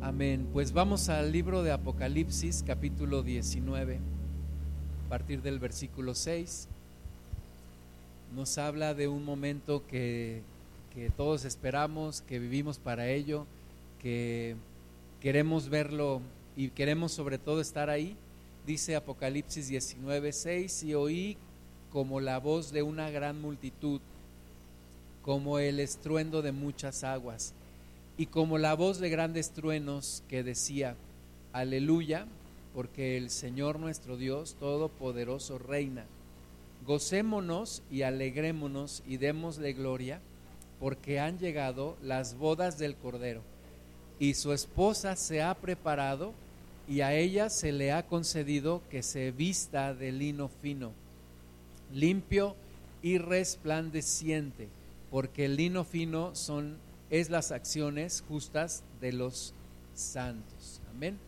[0.00, 0.48] Amén.
[0.52, 3.98] Pues vamos al libro de Apocalipsis, capítulo 19,
[5.06, 6.68] a partir del versículo 6.
[8.36, 10.42] Nos habla de un momento que,
[10.94, 13.44] que todos esperamos, que vivimos para ello,
[14.00, 14.54] que
[15.20, 16.20] queremos verlo
[16.56, 18.16] y queremos sobre todo estar ahí.
[18.68, 21.36] Dice Apocalipsis 19, 6, y oí
[21.90, 24.00] como la voz de una gran multitud,
[25.22, 27.52] como el estruendo de muchas aguas
[28.18, 30.96] y como la voz de grandes truenos que decía,
[31.52, 32.26] aleluya,
[32.74, 36.04] porque el Señor nuestro Dios Todopoderoso reina.
[36.84, 40.20] Gocémonos y alegrémonos y démosle gloria,
[40.80, 43.42] porque han llegado las bodas del Cordero,
[44.18, 46.32] y su esposa se ha preparado,
[46.88, 50.90] y a ella se le ha concedido que se vista de lino fino,
[51.94, 52.56] limpio
[53.00, 54.66] y resplandeciente,
[55.08, 56.78] porque el lino fino son
[57.10, 59.54] es las acciones justas de los
[59.94, 60.80] santos.
[60.90, 61.18] Amén.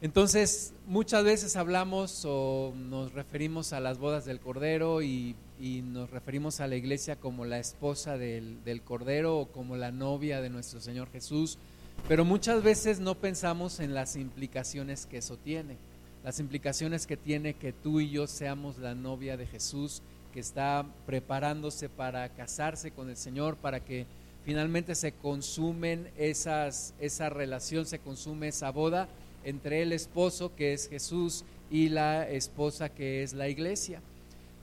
[0.00, 6.60] Entonces, muchas veces hablamos o nos referimos a las bodas del Cordero y, nos referimos
[6.60, 10.80] a la iglesia como la esposa del, del, Cordero o como la novia de nuestro
[10.80, 11.58] Señor Jesús,
[12.06, 15.76] pero muchas veces no pensamos en las implicaciones que eso tiene,
[16.22, 20.00] las implicaciones que tiene que tú y yo seamos la novia de Jesús,
[20.32, 24.06] que está preparándose para casarse con el Señor, para que
[24.48, 29.06] finalmente se consumen esas, esa relación, se consume esa boda
[29.44, 34.00] entre el esposo que es Jesús y la esposa que es la iglesia.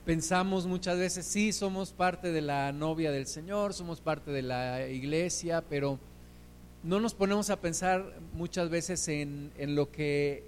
[0.04, 4.88] Pensamos muchas veces, sí, somos parte de la novia del Señor, somos parte de la
[4.88, 6.00] iglesia, pero
[6.82, 10.42] no nos ponemos a pensar muchas veces en, en lo que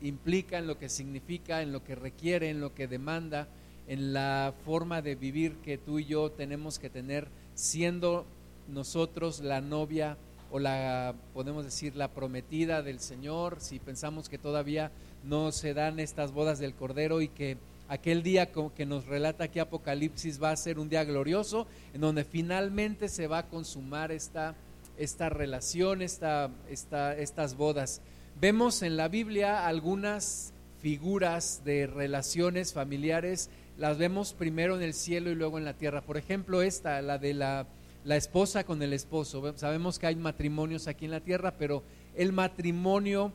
[0.00, 3.48] implica, en lo que significa, en lo que requiere, en lo que demanda,
[3.86, 8.24] en la forma de vivir que tú y yo tenemos que tener siendo
[8.68, 10.16] nosotros la novia
[10.50, 14.90] o la, podemos decir, la prometida del Señor, si pensamos que todavía
[15.24, 17.58] no se dan estas bodas del Cordero y que
[17.88, 22.24] aquel día que nos relata aquí Apocalipsis va a ser un día glorioso, en donde
[22.24, 24.54] finalmente se va a consumar esta,
[24.96, 28.00] esta relación, esta, esta, estas bodas.
[28.40, 35.30] Vemos en la Biblia algunas figuras de relaciones familiares, las vemos primero en el cielo
[35.30, 36.02] y luego en la tierra.
[36.02, 37.66] Por ejemplo, esta, la de la
[38.08, 39.52] la esposa con el esposo.
[39.58, 41.82] Sabemos que hay matrimonios aquí en la tierra, pero
[42.16, 43.34] el matrimonio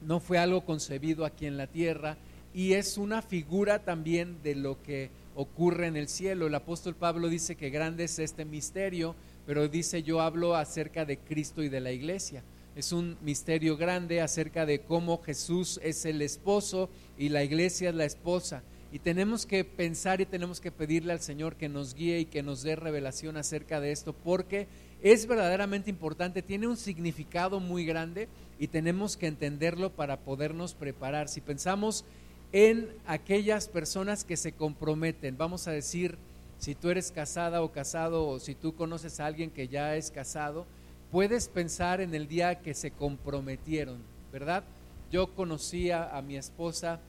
[0.00, 2.16] no fue algo concebido aquí en la tierra
[2.52, 6.48] y es una figura también de lo que ocurre en el cielo.
[6.48, 9.14] El apóstol Pablo dice que grande es este misterio,
[9.46, 12.42] pero dice yo hablo acerca de Cristo y de la iglesia.
[12.74, 17.94] Es un misterio grande acerca de cómo Jesús es el esposo y la iglesia es
[17.94, 18.64] la esposa.
[18.92, 22.42] Y tenemos que pensar y tenemos que pedirle al Señor que nos guíe y que
[22.42, 24.68] nos dé revelación acerca de esto, porque
[25.00, 31.30] es verdaderamente importante, tiene un significado muy grande y tenemos que entenderlo para podernos preparar.
[31.30, 32.04] Si pensamos
[32.52, 36.18] en aquellas personas que se comprometen, vamos a decir,
[36.58, 40.10] si tú eres casada o casado o si tú conoces a alguien que ya es
[40.10, 40.66] casado,
[41.10, 44.64] puedes pensar en el día que se comprometieron, ¿verdad?
[45.10, 47.00] Yo conocía a mi esposa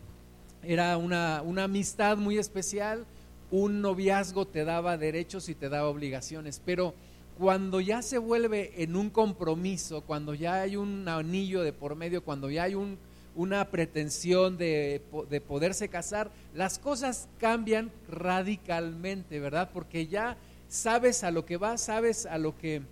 [0.63, 3.05] era una, una amistad muy especial,
[3.51, 6.95] un noviazgo te daba derechos y te daba obligaciones, pero
[7.39, 12.25] cuando ya se vuelve en un compromiso, cuando ya hay un anillo de por medio,
[12.25, 12.99] cuando ya hay un,
[13.35, 19.71] una pretensión de, de, poderse casar, las cosas cambian radicalmente, ¿verdad?
[19.73, 20.39] Porque ya
[20.69, 22.83] sabes a lo que vas, sabes a lo que,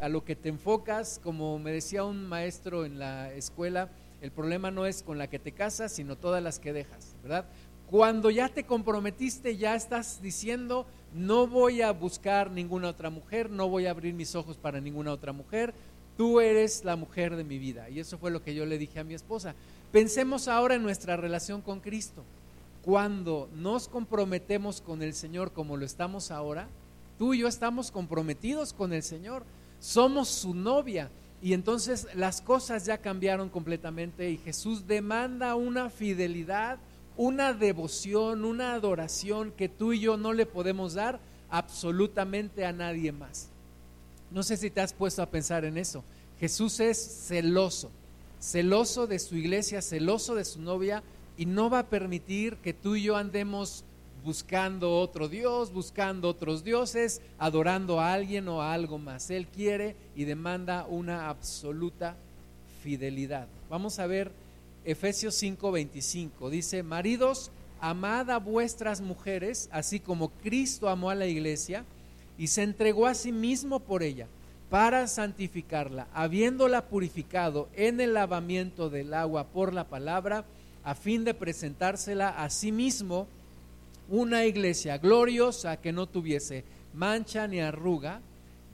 [0.00, 3.88] a lo que te enfocas, como me decía un maestro en la escuela,
[4.20, 7.46] el problema no es con la que te casas, sino todas las que dejas, ¿verdad?
[7.90, 13.68] Cuando ya te comprometiste, ya estás diciendo, no voy a buscar ninguna otra mujer, no
[13.68, 15.72] voy a abrir mis ojos para ninguna otra mujer,
[16.16, 17.88] tú eres la mujer de mi vida.
[17.88, 19.54] Y eso fue lo que yo le dije a mi esposa.
[19.92, 22.24] Pensemos ahora en nuestra relación con Cristo.
[22.82, 26.68] Cuando nos comprometemos con el Señor como lo estamos ahora,
[27.16, 29.44] tú y yo estamos comprometidos con el Señor,
[29.80, 31.10] somos su novia.
[31.40, 36.78] Y entonces las cosas ya cambiaron completamente y Jesús demanda una fidelidad,
[37.16, 41.20] una devoción, una adoración que tú y yo no le podemos dar
[41.50, 43.48] absolutamente a nadie más.
[44.30, 46.02] No sé si te has puesto a pensar en eso.
[46.40, 47.90] Jesús es celoso,
[48.40, 51.02] celoso de su iglesia, celoso de su novia
[51.36, 53.84] y no va a permitir que tú y yo andemos
[54.24, 59.30] buscando otro Dios, buscando otros dioses, adorando a alguien o a algo más.
[59.30, 62.16] Él quiere y demanda una absoluta
[62.82, 63.46] fidelidad.
[63.68, 64.32] Vamos a ver
[64.84, 67.50] Efesios 5:25 dice, maridos,
[67.80, 71.84] amad a vuestras mujeres, así como Cristo amó a la iglesia
[72.38, 74.26] y se entregó a sí mismo por ella,
[74.70, 80.44] para santificarla, habiéndola purificado en el lavamiento del agua por la palabra,
[80.82, 83.26] a fin de presentársela a sí mismo
[84.08, 88.20] una iglesia gloriosa que no tuviese mancha ni arruga,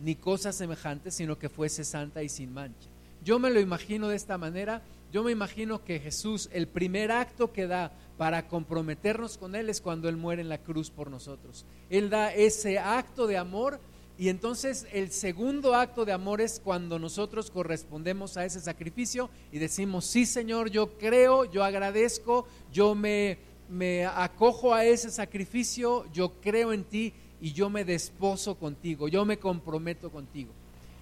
[0.03, 2.89] ni cosa semejante, sino que fuese santa y sin mancha.
[3.25, 7.53] Yo me lo imagino de esta manera, yo me imagino que Jesús, el primer acto
[7.53, 11.67] que da para comprometernos con Él es cuando Él muere en la cruz por nosotros.
[11.89, 13.81] Él da ese acto de amor
[14.19, 19.59] y entonces el segundo acto de amor es cuando nosotros correspondemos a ese sacrificio y
[19.59, 26.41] decimos, sí Señor, yo creo, yo agradezco, yo me, me acojo a ese sacrificio, yo
[26.41, 30.53] creo en ti y yo me desposo contigo, yo me comprometo contigo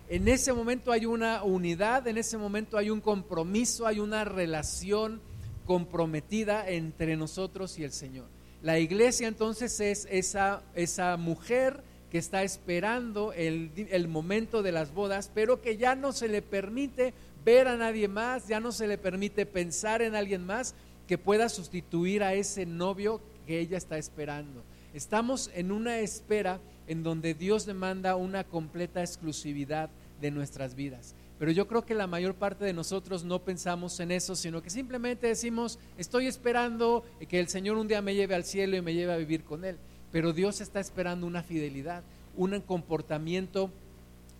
[0.09, 5.21] en ese momento hay una unidad, en ese momento hay un compromiso, hay una relación
[5.67, 8.27] comprometida entre nosotros y el Señor.
[8.63, 14.95] La iglesia entonces es esa, esa mujer que está esperando el, el, momento de las
[14.95, 17.13] bodas, pero que ya no se le permite
[17.45, 20.75] ver a nadie más, ya no se le permite pensar en alguien más
[21.07, 24.65] que pueda sustituir a ese novio que ella está esperando.
[24.95, 29.91] Estamos en una espera en donde Dios demanda una completa exclusividad
[30.21, 31.15] de nuestras vidas.
[31.39, 34.71] Pero yo creo que la mayor parte de nosotros no pensamos en eso, sino que
[34.71, 38.95] simplemente decimos, estoy esperando que el Señor un día me lleve al cielo y me
[38.95, 39.77] lleve a vivir con Él.
[40.11, 42.03] Pero Dios está esperando una fidelidad,
[42.37, 43.71] un comportamiento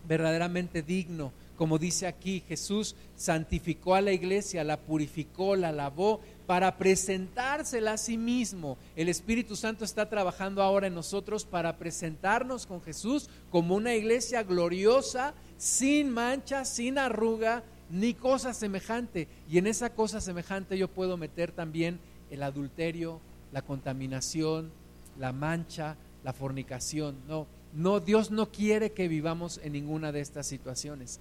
[0.07, 1.31] verdaderamente digno.
[1.59, 7.97] Como dice aquí, Jesús santificó a la iglesia, la purificó, la lavó para presentársela a
[7.97, 8.77] sí mismo.
[8.95, 14.43] El Espíritu Santo está trabajando ahora en nosotros para presentarnos con Jesús como una iglesia
[14.43, 19.27] gloriosa, sin mancha, sin arruga, ni cosa semejante.
[19.51, 21.99] Y en esa cosa semejante yo puedo meter también
[22.31, 23.19] el adulterio,
[23.51, 24.71] la contaminación,
[25.19, 27.17] la mancha, la fornicación.
[27.27, 31.19] No, no, Dios no quiere que vivamos en ninguna de estas situaciones.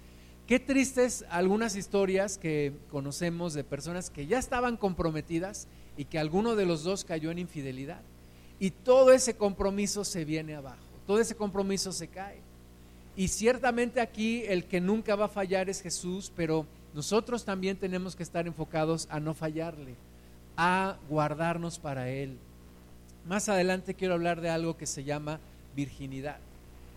[0.48, 6.56] Qué tristes algunas historias que conocemos de personas que ya estaban comprometidas y que alguno
[6.56, 8.00] de los dos cayó en infidelidad.
[8.58, 12.38] Y todo ese compromiso se viene abajo, todo ese compromiso se cae.
[13.14, 16.64] Y ciertamente aquí el que nunca va a fallar es Jesús, pero
[16.94, 19.96] nosotros también tenemos que estar enfocados a no fallarle,
[20.56, 22.38] a guardarnos para Él.
[23.26, 25.40] Más adelante quiero hablar de algo que se llama
[25.76, 26.38] virginidad.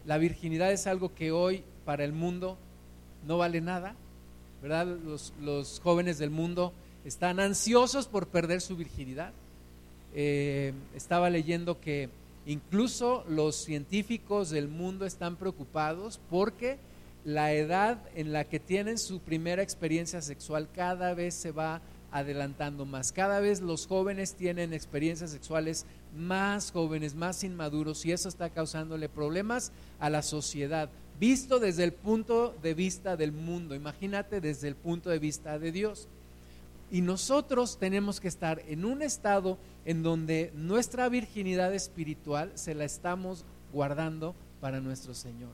[0.06, 2.58] La virginidad es algo que hoy para el mundo
[3.28, 3.96] no vale nada,
[4.62, 4.88] ¿verdad?
[5.42, 6.74] Los, jóvenes del mundo
[7.06, 9.32] están ansiosos por perder su virginidad.
[10.14, 12.10] Eh, estaba leyendo que
[12.46, 16.78] incluso los científicos del mundo están preocupados porque
[17.24, 22.86] la edad en la que tienen su primera experiencia sexual cada vez se va adelantando
[22.86, 23.12] más.
[23.12, 25.86] Cada vez los jóvenes tienen experiencias sexuales
[26.16, 31.94] más jóvenes, más inmaduros y eso está causándole problemas a la sociedad visto desde el
[31.94, 36.08] punto de vista del mundo, imagínate desde el punto de vista de Dios.
[36.90, 42.84] Y nosotros tenemos que estar en un estado en donde nuestra virginidad espiritual se la
[42.84, 45.52] estamos guardando para nuestro Señor.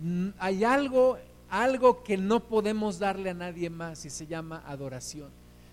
[0.00, 1.18] Mm, hay algo
[1.50, 5.30] algo que no podemos darle a nadie más y se llama adoración.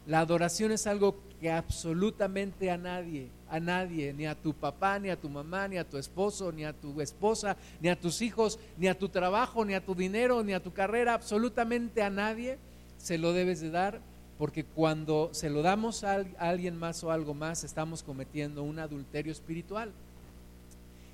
[0.08, 5.10] La adoración es algo que absolutamente a nadie, a nadie, ni a tu papá, ni
[5.10, 8.60] a tu mamá, ni a tu esposo, ni a tu esposa, ni a tus hijos,
[8.78, 12.58] ni a tu trabajo, ni a tu dinero, ni a tu carrera, absolutamente a nadie
[12.98, 14.02] se lo debes de dar
[14.38, 19.32] porque cuando se lo damos a alguien más o algo más estamos cometiendo un adulterio
[19.32, 19.94] espiritual.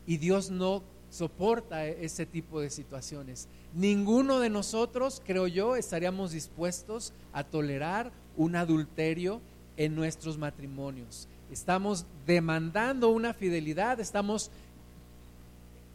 [0.07, 3.47] Y Dios no soporta ese tipo de situaciones.
[3.75, 9.41] Ninguno de nosotros, creo yo, estaríamos dispuestos a tolerar un adulterio
[9.77, 11.27] en nuestros matrimonios.
[11.51, 14.50] Estamos demandando una fidelidad, estamos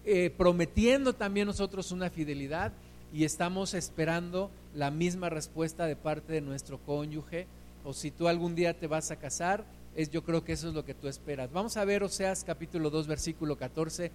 [0.05, 2.73] eh, prometiendo también nosotros una fidelidad
[3.13, 7.47] y estamos esperando la misma respuesta de parte de nuestro cónyuge.
[7.85, 9.65] O si tú algún día te vas a casar,
[9.97, 11.51] es, yo creo que eso es lo que tú esperas.
[11.51, 14.11] Vamos a ver Oseas capítulo 2, versículo 14.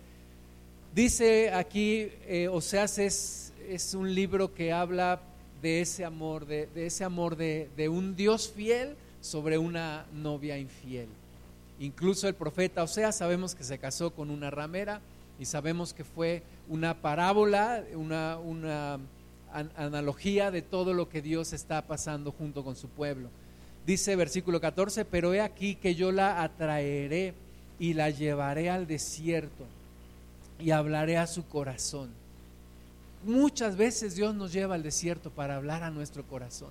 [0.93, 5.21] Dice aquí, eh, Oseas es, es, un libro que habla
[5.61, 11.07] de ese amor, de, ese amor de, de, un Dios fiel sobre una novia infiel.
[11.81, 15.01] Incluso el profeta Oseas sabemos que se casó con una ramera
[15.39, 18.99] y sabemos que fue una parábola, una, una
[19.51, 23.29] analogía de todo lo que Dios está pasando junto con su pueblo.
[23.83, 27.33] Dice versículo 14, pero he aquí que yo la atraeré
[27.79, 29.65] y la llevaré al desierto
[30.59, 32.11] y hablaré a su corazón.
[33.25, 36.69] Muchas veces Dios nos lleva al desierto para hablar a nuestro corazón.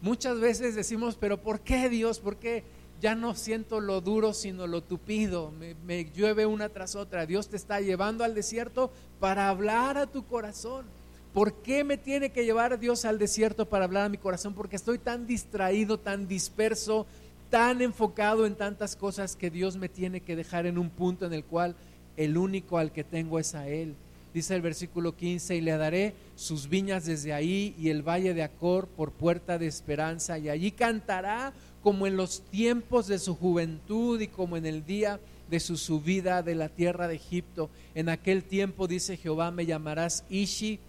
[0.00, 2.20] Muchas veces decimos, pero ¿por qué Dios?
[2.20, 2.62] ¿Por qué
[3.00, 5.52] ya no siento lo duro sino lo tupido?
[5.52, 7.26] Me, llueve una tras otra.
[7.26, 10.86] Dios te está llevando al desierto para hablar a tu corazón.
[11.32, 14.54] ¿Por qué me tiene que llevar Dios al desierto para hablar a mi corazón?
[14.54, 17.06] Porque estoy tan distraído, tan disperso,
[17.50, 21.32] tan enfocado en tantas cosas que Dios me tiene que dejar en un punto en
[21.32, 21.74] el cual
[22.16, 23.96] el único al que tengo es a Él.
[24.34, 28.42] Dice el versículo 15, y le daré sus viñas desde ahí y el valle de
[28.42, 31.52] Acor por puerta de esperanza, y allí cantará
[31.84, 36.42] como en los tiempos de su juventud y como en el día de su subida
[36.42, 37.68] de la tierra de Egipto.
[37.94, 40.80] En aquel tiempo, dice Jehová, me llamarás Ishi,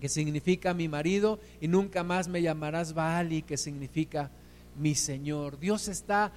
[0.00, 4.30] que significa mi marido, y nunca más me llamarás Baali, que significa
[4.78, 5.58] mi Señor.
[5.58, 6.30] Dios está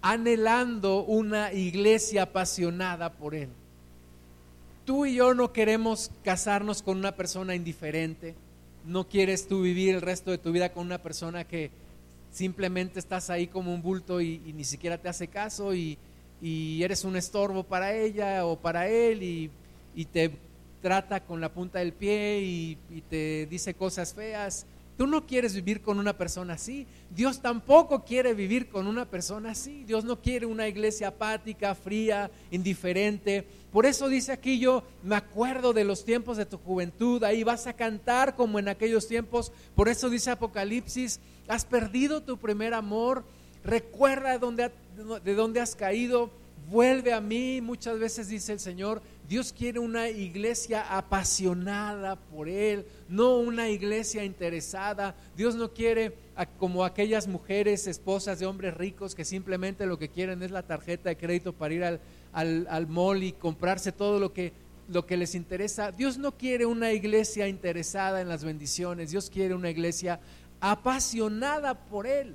[0.00, 3.50] anhelando una iglesia apasionada por Él.
[4.86, 8.34] Tú y yo no queremos casarnos con una persona indiferente.
[8.86, 11.70] No quieres tú vivir el resto de tu vida con una persona que
[12.30, 15.98] simplemente estás ahí como un bulto y, ni siquiera te hace caso y,
[16.40, 19.50] eres un estorbo para ella o para él y,
[19.94, 20.30] y, te
[20.80, 24.66] trata con la punta del pie y te dice cosas feas
[24.98, 26.84] Tú no quieres vivir con una persona así.
[27.08, 29.84] Dios tampoco quiere vivir con una persona así.
[29.84, 33.46] Dios no quiere una iglesia apática, fría, indiferente.
[33.72, 37.66] Por eso dice aquí yo, me acuerdo de los tiempos de tu juventud, ahí vas
[37.66, 39.52] a cantar como en aquellos tiempos.
[39.74, 43.24] Por eso dice Apocalipsis, has perdido tu primer amor,
[43.64, 44.70] recuerda de dónde,
[45.22, 46.30] de dónde has caído,
[46.70, 47.60] vuelve a mí.
[47.60, 54.24] Muchas veces dice el Señor, Dios quiere una iglesia apasionada por Él, no una iglesia
[54.24, 55.14] interesada.
[55.36, 56.14] Dios no quiere
[56.58, 61.08] como aquellas mujeres, esposas de hombres ricos que simplemente lo que quieren es la tarjeta
[61.08, 62.00] de crédito para ir al,
[62.32, 64.52] al, mall y comprarse todo lo que,
[64.88, 65.92] lo que les interesa.
[65.92, 70.20] Dios no quiere una iglesia interesada en las bendiciones, Dios quiere una iglesia
[70.60, 72.34] apasionada por Él.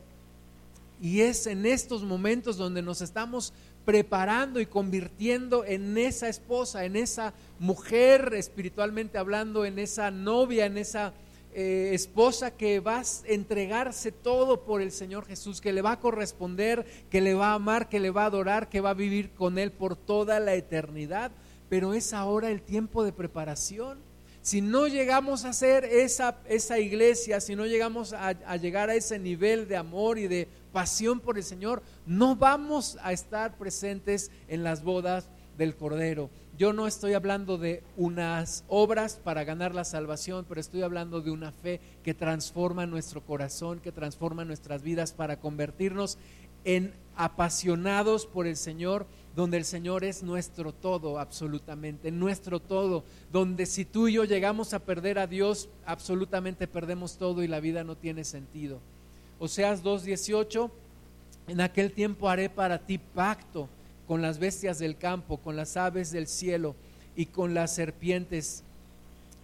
[1.02, 3.54] Y es en estos momentos donde nos estamos
[3.86, 10.78] preparando y convirtiendo en esa esposa, en esa mujer espiritualmente hablando, en esa novia, en
[10.78, 11.14] esa
[11.56, 16.00] eh, esposa que va a entregarse todo por el Señor Jesús, que le va a
[16.00, 19.32] corresponder, que le va a amar, que le va a adorar, que va a vivir
[19.32, 21.32] con Él por toda la eternidad.
[21.70, 24.00] Pero es ahora el tiempo de preparación.
[24.42, 29.18] Si no llegamos a ser esa, esa iglesia, si no llegamos a llegar a ese
[29.18, 34.64] nivel de amor y de pasión por el Señor, no vamos a estar presentes en
[34.64, 36.30] las bodas del Cordero.
[36.56, 41.32] Yo no estoy hablando de unas obras para ganar la salvación, pero estoy hablando de
[41.32, 46.20] una fe que transforma nuestro corazón, que transforma nuestras vidas para convertirnos
[46.64, 53.66] en apasionados por el Señor, donde el Señor es nuestro todo, absolutamente, nuestro todo, donde
[53.66, 57.84] si tú y yo llegamos a perder a Dios, absolutamente perdemos todo y la vida
[57.84, 58.80] no tiene sentido.
[59.40, 60.70] Oseas 2.18,
[61.48, 63.68] en aquel tiempo haré para ti pacto
[64.08, 66.76] con las bestias del campo, con las aves del cielo
[67.16, 68.64] y con las serpientes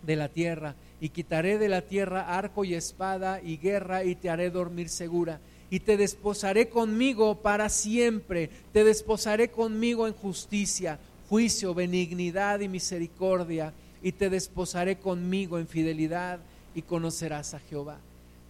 [0.05, 4.29] de la tierra, y quitaré de la tierra arco y espada y guerra, y te
[4.29, 5.39] haré dormir segura,
[5.69, 10.99] y te desposaré conmigo para siempre, te desposaré conmigo en justicia,
[11.29, 16.39] juicio, benignidad y misericordia, y te desposaré conmigo en fidelidad
[16.73, 17.97] y conocerás a Jehová.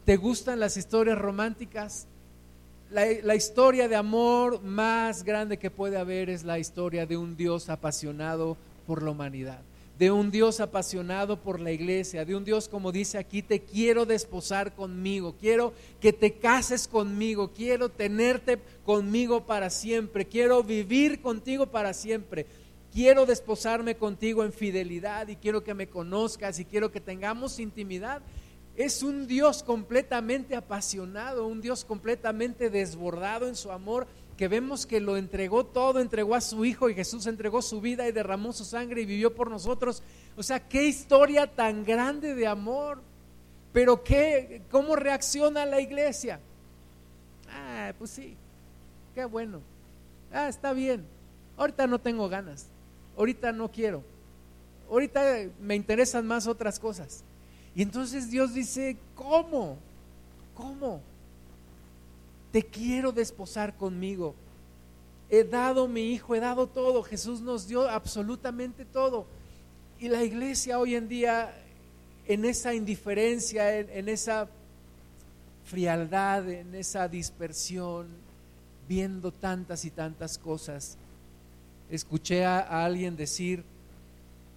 [0.06, 2.08] ¿Te gustan las historias románticas?
[2.92, 7.70] La, historia de amor más grande que puede haber es la historia de un Dios
[7.70, 9.60] apasionado por la humanidad
[10.00, 14.06] de un Dios apasionado por la iglesia, de un Dios como dice aquí, te quiero
[14.06, 21.66] desposar conmigo, quiero que te cases conmigo, quiero tenerte conmigo para siempre, quiero vivir contigo
[21.66, 22.46] para siempre,
[22.94, 28.22] quiero desposarme contigo en fidelidad y quiero que me conozcas y quiero que tengamos intimidad.
[28.80, 34.08] Es un Dios completamente apasionado, un Dios completamente desbordado en su amor
[34.38, 38.08] que vemos que lo entregó todo, entregó a su Hijo y Jesús entregó su vida
[38.08, 40.02] y derramó su sangre y vivió por nosotros.
[40.38, 43.02] O sea, qué historia tan grande de amor.
[43.74, 46.40] Pero qué, ¿cómo reacciona la iglesia?
[47.52, 48.38] Ah, pues sí,
[49.14, 49.60] qué bueno.
[50.32, 51.04] Ah, está bien.
[51.58, 52.68] Ahorita no tengo ganas.
[53.18, 54.06] Ahorita no quiero.
[54.90, 57.26] Ahorita me interesan más otras cosas.
[57.80, 59.78] Y entonces Dios dice, ¿cómo?
[60.54, 61.00] ¿Cómo?
[62.52, 64.36] te quiero desposar conmigo.
[65.30, 67.04] He dado mi hijo, he dado todo.
[67.04, 69.28] Jesús nos dio absolutamente todo.
[70.00, 71.54] Y la iglesia hoy en día,
[72.28, 74.48] en esa indiferencia, en, esa
[75.66, 78.08] frialdad, en esa dispersión,
[78.88, 80.98] viendo tantas y tantas cosas,
[81.92, 83.64] escuché a, alguien decir,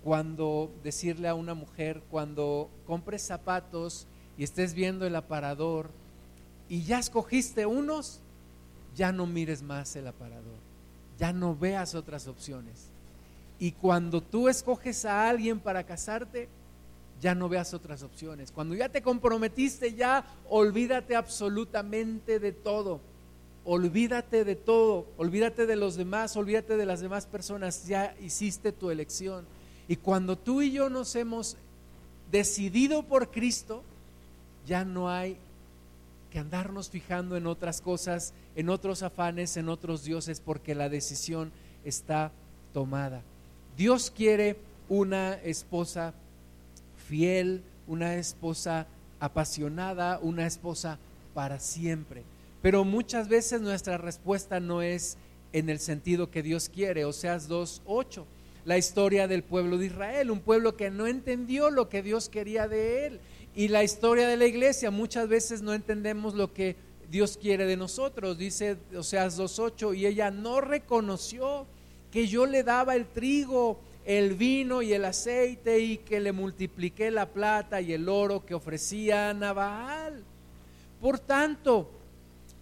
[0.04, 4.06] cuando decirle a una mujer, cuando compres zapatos
[4.36, 5.90] y estés viendo el aparador,
[6.68, 8.20] y ya escogiste unos,
[8.96, 10.58] ya no mires más el aparador,
[11.18, 12.88] ya no veas otras opciones.
[13.58, 16.48] Y cuando tú escoges a alguien para casarte,
[17.20, 18.50] ya no veas otras opciones.
[18.50, 23.00] Cuando ya te comprometiste, ya olvídate absolutamente de todo.
[23.64, 28.90] Olvídate de todo, olvídate de los demás, olvídate de las demás personas, ya hiciste tu
[28.90, 29.44] elección.
[29.92, 31.58] Y cuando tú y yo nos hemos
[32.30, 33.82] decidido por Cristo,
[34.66, 35.36] ya no hay
[36.30, 41.52] que andarnos fijando en otras cosas, en otros afanes, en otros dioses, porque la decisión
[41.84, 42.32] está
[42.72, 43.20] tomada.
[43.76, 44.56] Dios quiere
[44.88, 46.14] una esposa
[47.06, 48.86] fiel, una esposa
[49.20, 50.98] apasionada, una esposa
[51.34, 52.22] para siempre.
[52.62, 55.18] Pero muchas veces nuestra respuesta no es
[55.52, 58.24] en el sentido que Dios quiere, o sea, 2.8,
[58.64, 62.68] la historia del pueblo de Israel, un pueblo que no entendió lo que Dios quería
[62.68, 63.20] de él
[63.54, 66.76] y la historia de la iglesia, muchas veces no entendemos lo que
[67.10, 68.38] Dios quiere de nosotros.
[68.38, 71.66] Dice Oseas 2.8, y ella no reconoció
[72.10, 77.10] que yo le daba el trigo, el vino y el aceite y que le multipliqué
[77.10, 80.24] la plata y el oro que ofrecía a Nabal.
[81.00, 81.90] Por tanto,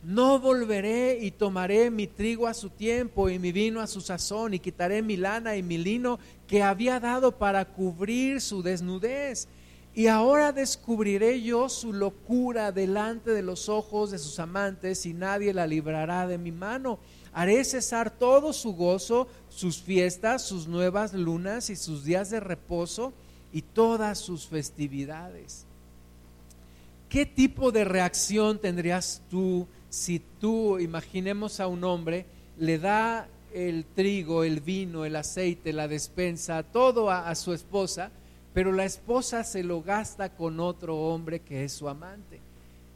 [0.03, 4.55] no volveré y tomaré mi trigo a su tiempo y mi vino a su sazón
[4.55, 9.49] y quitaré mi lana y mi lino que había dado para cubrir su desnudez
[9.95, 15.53] y ahora descubriré yo su locura delante de los ojos de sus amantes y nadie
[15.53, 17.01] la librará de mi mano.
[17.33, 23.13] Haré cesar todo su gozo, sus fiestas, sus nuevas lunas y sus días de reposo
[23.53, 25.67] y todas sus festividades.
[27.09, 32.25] ¿Qué tipo de reacción tendrías tú si tú, imaginemos a un hombre,
[32.57, 38.11] le da el trigo, el vino, el aceite, la despensa, todo a, su esposa?
[38.53, 42.41] pero la esposa se lo gasta con otro hombre que es su amante.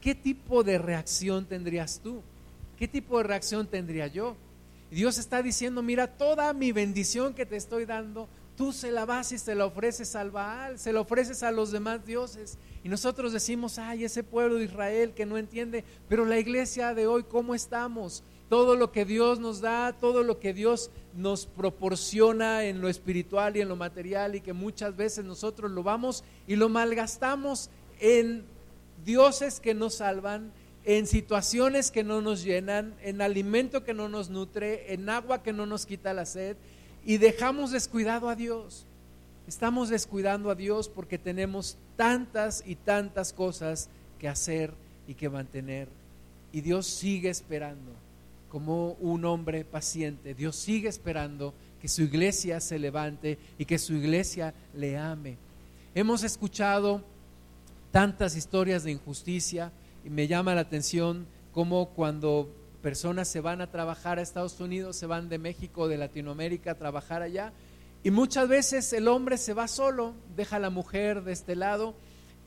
[0.01, 2.21] ¿Qué tipo de reacción tendrías tú?
[2.77, 4.35] ¿Qué tipo de reacción tendría yo?
[4.91, 9.31] Dios está diciendo, mira, toda mi bendición que te estoy dando, tú se la vas
[9.31, 12.57] y se la ofreces al Baal, se la ofreces a los demás dioses.
[12.83, 17.07] Y nosotros decimos, ay, ese pueblo de Israel que no entiende, pero la iglesia de
[17.07, 18.23] hoy, ¿cómo estamos?
[18.49, 23.57] todo lo que Dios nos da, todo lo que Dios nos proporciona en lo espiritual
[23.57, 28.45] y en lo material y que muchas veces nosotros lo vamos y lo malgastamos en
[29.03, 30.51] dioses que nos salvan,
[30.83, 35.51] en situaciones que no nos llenan, en alimento que no nos nutre, en agua que
[35.51, 36.57] no nos quita la sed
[37.05, 38.85] y dejamos descuidado a Dios.
[39.47, 43.89] Estamos descuidando a Dios porque tenemos tantas y tantas cosas
[44.19, 44.73] que hacer
[45.07, 45.87] y que mantener.
[46.51, 47.91] Y Dios sigue esperando
[48.49, 50.33] como un hombre paciente.
[50.33, 55.37] Dios sigue esperando que su iglesia se levante y que su iglesia le ame.
[55.93, 57.03] Hemos escuchado
[57.91, 59.71] tantas historias de injusticia
[60.03, 62.49] y me llama la atención cómo cuando
[62.85, 66.75] personas se van a trabajar a Estados Unidos, se van de México, de Latinoamérica a
[66.75, 67.51] trabajar allá,
[68.03, 71.95] y muchas veces el hombre se va solo, deja a la mujer de este lado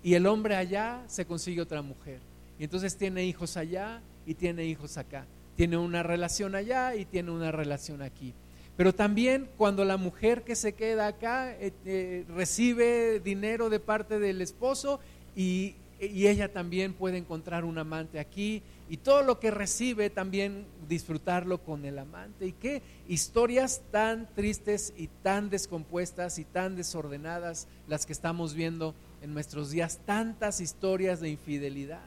[0.05, 2.21] y el hombre allá se consigue otra mujer.
[2.57, 5.27] Y entonces tiene hijos allá y tiene hijos acá
[5.59, 8.33] tiene una relación allá y tiene una relación aquí.
[8.77, 14.21] Pero también cuando la mujer que se queda acá eh, eh, recibe dinero de parte
[14.21, 15.01] del esposo
[15.35, 20.67] y, y ella también puede encontrar un amante aquí y todo lo que recibe también
[20.89, 22.47] disfrutarlo con el amante.
[22.47, 28.95] Y qué historias tan tristes y tan descompuestas y tan desordenadas las que estamos viendo
[29.23, 32.01] en nuestros días, tantas historias de infidelidad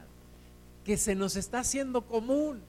[0.84, 2.60] que se nos está haciendo común.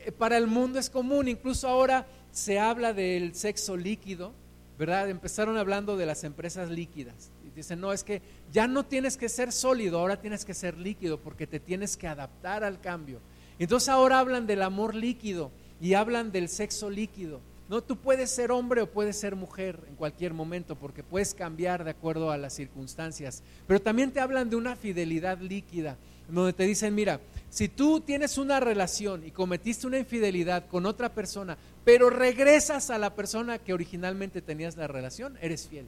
[0.00, 4.32] Eh, para el mundo es común, incluso ahora se habla del sexo líquido,
[4.78, 5.08] ¿verdad?
[5.08, 7.30] Empezaron hablando de las empresas líquidas.
[7.46, 8.20] Y dicen, no, es que
[8.52, 12.08] ya no tienes que ser sólido, ahora tienes que ser líquido porque te tienes que
[12.08, 13.20] adaptar al cambio.
[13.58, 17.40] Entonces ahora hablan del amor líquido y hablan del sexo líquido.
[17.68, 21.82] No, tú puedes ser hombre o puedes ser mujer en cualquier momento porque puedes cambiar
[21.82, 23.42] de acuerdo a las circunstancias.
[23.66, 25.96] Pero también te hablan de una fidelidad líquida,
[26.28, 31.14] donde te dicen, mira, si tú tienes una relación y cometiste una infidelidad con otra
[31.14, 35.86] persona, pero regresas a la persona que originalmente tenías la relación, eres fiel.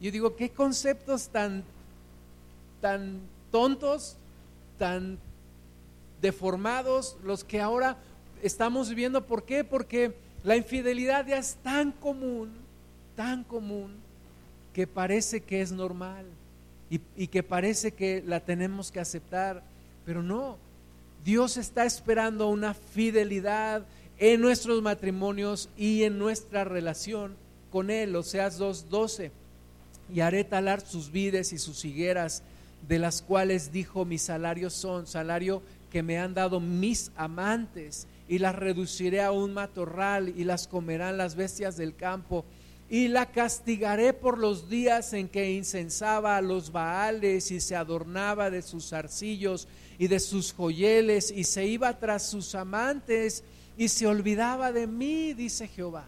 [0.00, 1.62] Yo digo, qué conceptos tan,
[2.80, 3.20] tan
[3.52, 4.16] tontos,
[4.78, 5.18] tan
[6.20, 7.96] deformados los que ahora
[8.42, 9.24] estamos viviendo.
[9.24, 9.64] ¿Por qué?
[9.64, 12.50] Porque la infidelidad ya es tan común,
[13.16, 13.96] tan común,
[14.72, 16.24] que parece que es normal
[16.88, 19.62] y, y que parece que la tenemos que aceptar,
[20.04, 20.56] pero no.
[21.24, 23.84] Dios está esperando una fidelidad
[24.18, 27.34] en nuestros matrimonios y en nuestra relación
[27.70, 28.14] con Él.
[28.16, 29.30] Oseas 2.12.
[30.12, 32.42] Y haré talar sus vides y sus higueras,
[32.88, 38.38] de las cuales dijo, mi salario son, salario que me han dado mis amantes, y
[38.38, 42.44] las reduciré a un matorral, y las comerán las bestias del campo,
[42.88, 48.50] y la castigaré por los días en que incensaba a los baales y se adornaba
[48.50, 53.44] de sus arcillos y de sus joyeles, y se iba tras sus amantes,
[53.76, 56.06] y se olvidaba de mí, dice Jehová.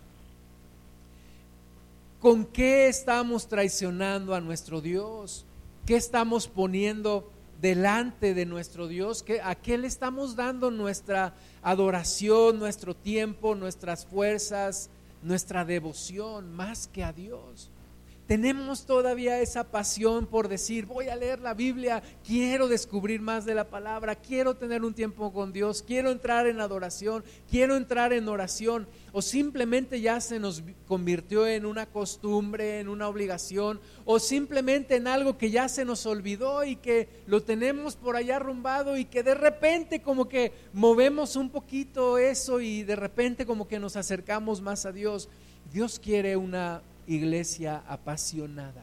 [2.21, 5.45] ¿Con qué estamos traicionando a nuestro Dios?
[5.87, 7.32] ¿Qué estamos poniendo
[7.63, 14.05] delante de nuestro Dios, que a qué le estamos dando nuestra adoración, nuestro tiempo, nuestras
[14.05, 14.91] fuerzas,
[15.23, 17.71] nuestra devoción, más que a Dios.
[18.33, 23.55] Tenemos todavía esa pasión por decir, voy a leer la Biblia, quiero descubrir más de
[23.55, 28.27] la palabra, quiero tener un tiempo con Dios, quiero entrar en adoración, quiero entrar en
[28.27, 34.97] oración, o simplemente ya se nos convirtió en una costumbre, en una obligación, o simplemente
[34.97, 39.05] en algo que ya se nos olvidó y que lo tenemos por allá arrumbado y
[39.05, 43.97] que de repente como que movemos un poquito eso y de repente como que nos
[43.97, 45.29] acercamos más a Dios.
[45.71, 46.83] Dios quiere una
[47.15, 48.83] iglesia apasionada,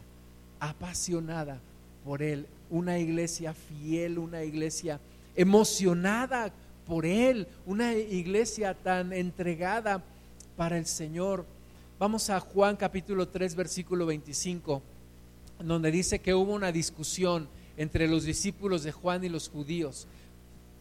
[0.59, 1.59] apasionada
[2.03, 4.99] por Él, una iglesia fiel, una iglesia
[5.35, 6.51] emocionada
[6.85, 10.03] por Él, una iglesia tan entregada
[10.55, 11.45] para el Señor.
[11.97, 14.81] Vamos a Juan capítulo 3, versículo 25,
[15.59, 20.07] donde dice que hubo una discusión entre los discípulos de Juan y los judíos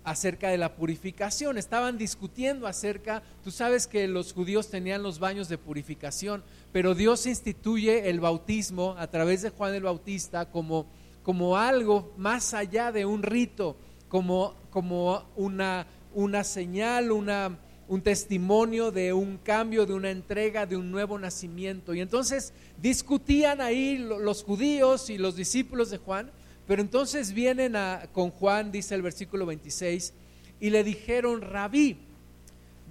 [0.05, 1.59] acerca de la purificación.
[1.59, 7.27] Estaban discutiendo acerca, tú sabes que los judíos tenían los baños de purificación, pero Dios
[7.27, 10.87] instituye el bautismo a través de Juan el Bautista como,
[11.23, 13.77] como algo más allá de un rito,
[14.09, 17.59] como, como una, una señal, una,
[17.89, 21.95] un testimonio de un cambio, de una entrega, de un nuevo nacimiento.
[21.95, 26.31] Y entonces discutían ahí los judíos y los discípulos de Juan
[26.69, 30.13] pero entonces vienen a, con Juan, dice el versículo 26,
[30.61, 31.97] y le dijeron, rabí,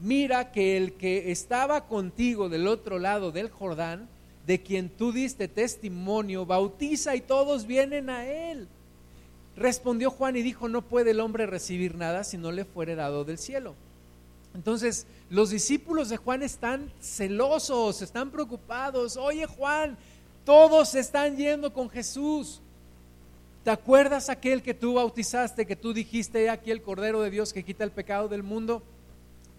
[0.02, 4.10] mira que el que estaba contigo del otro lado del Jordán,
[4.48, 8.68] de quien tú diste testimonio, bautiza y todos vienen a él.
[9.56, 13.26] Respondió Juan y dijo, no puede el hombre recibir nada si no le fuere dado
[13.26, 13.76] del cielo.
[14.56, 19.18] Entonces, los discípulos de Juan están celosos, están preocupados.
[19.18, 19.96] Oye Juan,
[20.46, 22.60] todos están yendo con Jesús.
[23.68, 27.66] ¿Te acuerdas aquel que tú bautizaste, que tú dijiste, aquí el Cordero de Dios que
[27.66, 28.82] quita el pecado del mundo?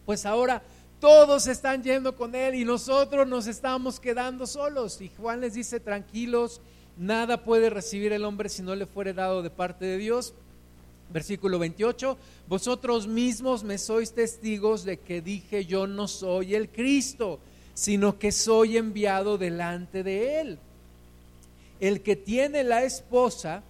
[0.06, 0.62] Pues ahora
[0.98, 5.02] todos están yendo con él y nosotros nos estamos quedando solos.
[5.02, 6.62] Y Juan les dice, tranquilos,
[6.96, 10.32] nada puede recibir el hombre si no le fuere dado de parte de Dios.
[11.12, 12.16] Versículo 28,
[12.48, 17.40] vosotros mismos me sois testigos de que dije yo no soy el Cristo,
[17.74, 20.58] sino que soy enviado delante de él.
[21.78, 23.64] El que tiene la esposa,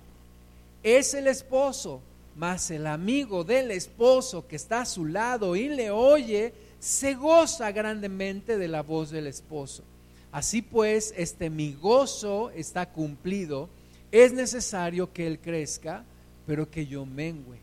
[0.97, 2.01] es el esposo,
[2.37, 7.73] mas el amigo del esposo que está a su lado y le oye, se goza
[7.73, 9.83] grandemente de la voz del esposo.
[10.31, 13.69] Así pues, este mi gozo está cumplido,
[14.13, 16.05] es necesario que él crezca,
[16.47, 17.59] pero que yo mengüe.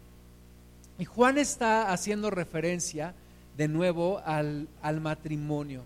[0.99, 3.13] Y Juan está haciendo referencia
[3.57, 5.83] de nuevo al, al matrimonio.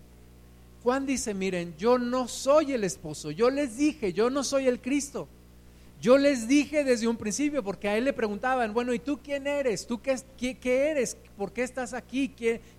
[0.83, 4.79] Juan dice, miren, yo no soy el esposo, yo les dije, yo no soy el
[4.79, 5.27] Cristo
[6.01, 9.47] Yo les dije desde un principio, porque a él le preguntaban, bueno, ¿y tú quién
[9.47, 9.85] eres?
[9.85, 11.17] ¿Tú qué, qué, eres?
[11.37, 12.29] ¿Por qué estás aquí?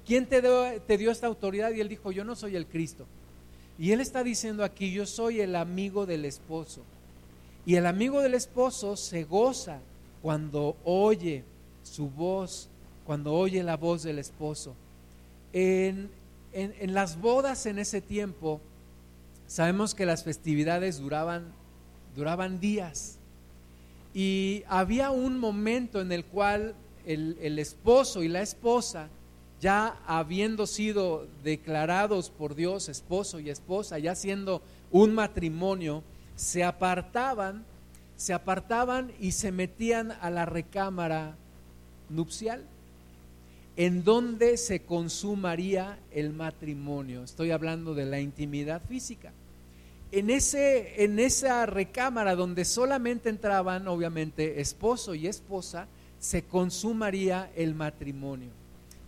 [0.06, 1.72] ¿Quién, te, dio, te dio esta autoridad?
[1.72, 3.06] Y él dijo, yo no soy el Cristo.
[3.78, 6.82] Y él está diciendo aquí, yo soy el amigo del esposo.
[7.66, 9.80] Y el amigo del esposo se goza
[10.22, 11.44] cuando oye
[11.82, 12.68] su voz,
[13.06, 14.74] cuando oye la voz del esposo.
[15.52, 16.10] En,
[16.52, 18.60] en, las bodas en ese tiempo,
[19.46, 21.52] sabemos que las festividades duraban,
[22.14, 23.18] duraban días.
[24.12, 26.74] Y había un momento en el cual
[27.06, 29.08] el, el esposo y la esposa,
[29.60, 36.02] ya habiendo sido declarados por Dios esposo y esposa, ya siendo un matrimonio,
[36.34, 37.64] se apartaban,
[38.16, 41.36] se apartaban y se metían a la recámara
[42.08, 42.64] nupcial,
[43.76, 47.22] en donde se consumaría el matrimonio.
[47.22, 49.32] Estoy hablando de la intimidad física.
[50.12, 55.86] En, ese, en esa recámara donde solamente entraban, obviamente, esposo y esposa,
[56.18, 58.50] se consumaría el matrimonio.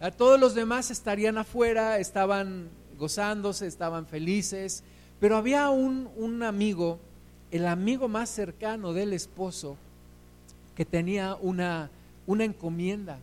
[0.00, 4.82] A todos los demás estarían afuera, estaban gozándose, estaban felices,
[5.20, 6.98] pero había un, un amigo
[7.52, 9.76] el amigo más cercano del esposo
[10.74, 11.90] que tenía una,
[12.26, 13.18] una encomienda.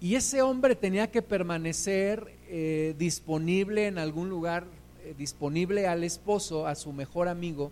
[0.00, 4.64] Y ese hombre tenía que permanecer eh, disponible en algún lugar,
[5.16, 7.70] disponible al esposo, a su mejor amigo,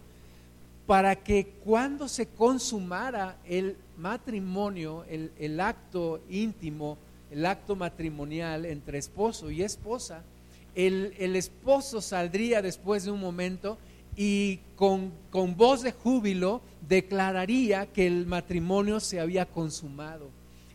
[0.86, 6.96] para que cuando se consumara el matrimonio, el, el acto íntimo,
[7.30, 10.22] el acto matrimonial entre esposo y esposa,
[10.74, 13.78] el, el esposo saldría después de un momento
[14.16, 15.12] y con,
[15.56, 20.30] voz de júbilo declararía que el matrimonio se había consumado.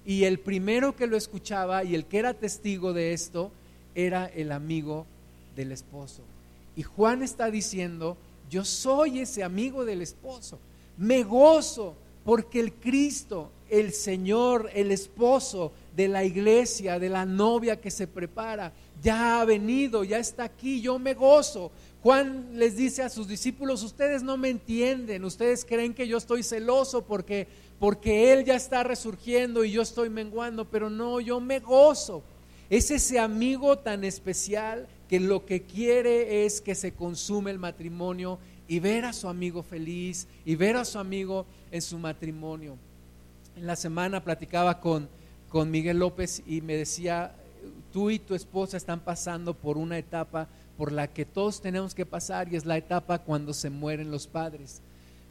[0.06, 3.52] Y el primero que lo escuchaba y el que era testigo de esto
[3.96, 5.06] era el amigo
[5.56, 6.22] del esposo.
[6.76, 8.18] Y Juan está diciendo,
[8.50, 10.60] yo soy ese amigo del esposo.
[10.98, 17.82] Me gozo porque el Cristo, el Señor, el esposo de la iglesia, de la novia
[17.82, 20.82] que se prepara, ya ha venido, ya está aquí.
[20.82, 21.72] Yo me gozo
[22.04, 26.42] Juan les dice a sus discípulos, ustedes no me entienden, ustedes creen que yo estoy
[26.42, 27.48] celoso porque,
[27.80, 32.24] porque Él ya está resurgiendo y yo estoy menguando, pero no, yo me gozo.
[32.72, 38.40] Es ese amigo tan especial que lo que quiere es que se consume el matrimonio
[38.66, 42.78] y ver a su amigo feliz y ver a su amigo en su matrimonio.
[43.58, 45.10] En la semana platicaba con,
[45.50, 47.36] con Miguel López y me decía,
[47.92, 52.06] tú y tu esposa están pasando por una etapa por la que todos tenemos que
[52.06, 54.82] pasar y es la etapa cuando se mueren los padres.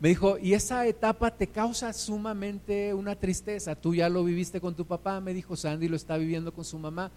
[0.00, 3.74] Me dijo, y esa etapa te causa sumamente una tristeza.
[3.74, 6.78] Tú ya lo viviste con tu papá, me dijo, Sandy lo está viviendo con su
[6.78, 7.10] mamá.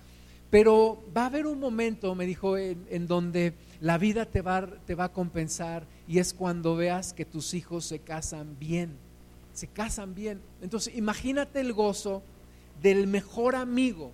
[0.53, 4.93] Pero va a haber un momento, me dijo, en, donde la vida te va, te
[4.93, 8.95] va a compensar y es cuando veas que tus hijos se casan bien,
[9.51, 10.41] se casan bien.
[10.61, 12.21] Entonces, imagínate el gozo
[12.83, 14.11] del mejor amigo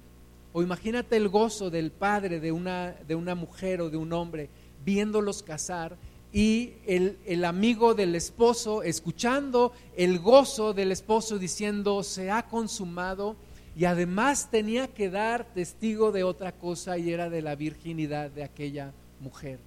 [0.53, 4.49] o imagínate el gozo del padre de una, de una mujer o de un hombre
[4.85, 5.97] viéndolos casar
[6.31, 13.35] y el, el, amigo del esposo escuchando el gozo del esposo diciendo se ha consumado
[13.79, 18.43] y además tenía que dar testigo de otra cosa y era de la virginidad de
[18.43, 19.57] aquella mujer.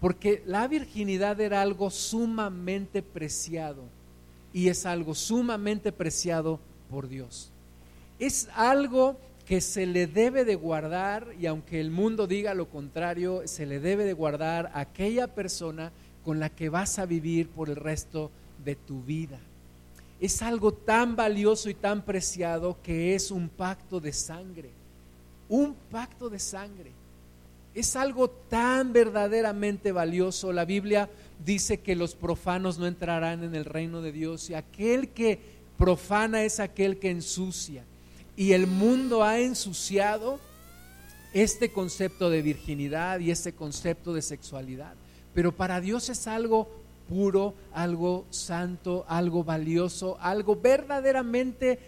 [0.00, 3.82] Porque la virginidad era algo sumamente preciado
[4.54, 7.50] y es algo sumamente preciado por Dios.
[8.18, 13.42] Es algo que se le debe de guardar, y aunque el mundo diga lo contrario,
[13.44, 15.92] se le debe de guardar a aquella persona
[16.24, 18.30] con la que vas a vivir por el resto
[18.64, 19.38] de tu vida.
[20.20, 24.70] Es algo tan valioso y tan preciado que es un pacto de sangre.
[25.48, 26.92] Un pacto de sangre.
[27.74, 30.52] Es algo tan verdaderamente valioso.
[30.52, 31.08] La Biblia
[31.44, 35.40] dice que los profanos no entrarán en el reino de Dios y aquel que
[35.78, 37.84] profana es aquel que ensucia.
[38.36, 40.38] Y el mundo ha ensuciado
[41.32, 44.94] este concepto de virginidad y este concepto de sexualidad.
[45.32, 46.79] Pero para Dios es algo
[47.10, 51.80] puro, algo santo, algo valioso, algo verdaderamente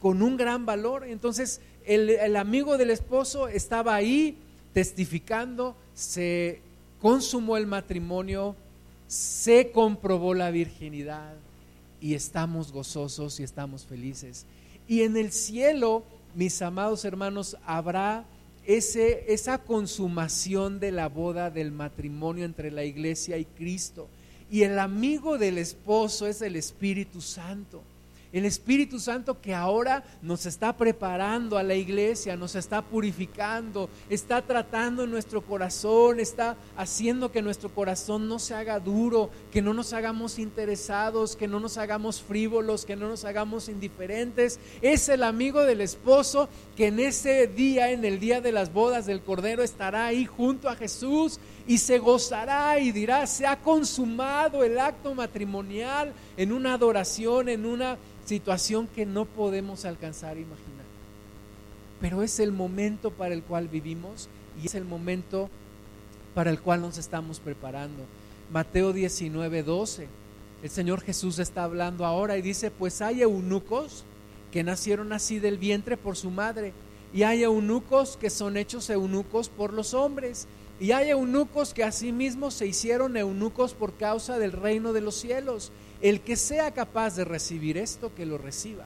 [0.00, 1.04] con un gran valor.
[1.04, 4.38] Entonces el, el, amigo del esposo estaba ahí
[4.72, 6.60] testificando, se
[7.02, 8.56] consumó el matrimonio,
[9.06, 11.34] se comprobó la virginidad
[12.00, 14.46] y estamos gozosos y estamos felices.
[14.88, 16.02] Y en el cielo,
[16.34, 18.24] mis amados hermanos, habrá
[18.66, 24.08] ese, esa consumación de la boda del matrimonio entre la iglesia y Cristo.
[24.50, 27.82] Y el amigo del esposo es el Espíritu Santo.
[28.34, 34.42] El Espíritu Santo que ahora nos está preparando a la iglesia, nos está purificando, está
[34.42, 39.92] tratando nuestro corazón, está haciendo que nuestro corazón no se haga duro, que no nos
[39.92, 44.58] hagamos interesados, que no nos hagamos frívolos, que no nos hagamos indiferentes.
[44.82, 49.06] Es el amigo del esposo que en ese día, en el día de las bodas
[49.06, 54.64] del Cordero, estará ahí junto a Jesús y se gozará y dirá, se ha consumado
[54.64, 60.84] el acto matrimonial en una adoración, en una situación que no podemos alcanzar a imaginar.
[62.00, 64.28] Pero es el momento para el cual vivimos
[64.62, 65.48] y es el momento
[66.34, 68.04] para el cual nos estamos preparando.
[68.52, 70.08] Mateo 19, 12.
[70.62, 74.04] El Señor Jesús está hablando ahora y dice, pues hay eunucos
[74.52, 76.72] que nacieron así del vientre por su madre
[77.12, 80.46] y hay eunucos que son hechos eunucos por los hombres
[80.80, 85.70] y hay eunucos que asimismo se hicieron eunucos por causa del reino de los cielos.
[86.04, 88.84] El que sea capaz de recibir esto, que lo reciba.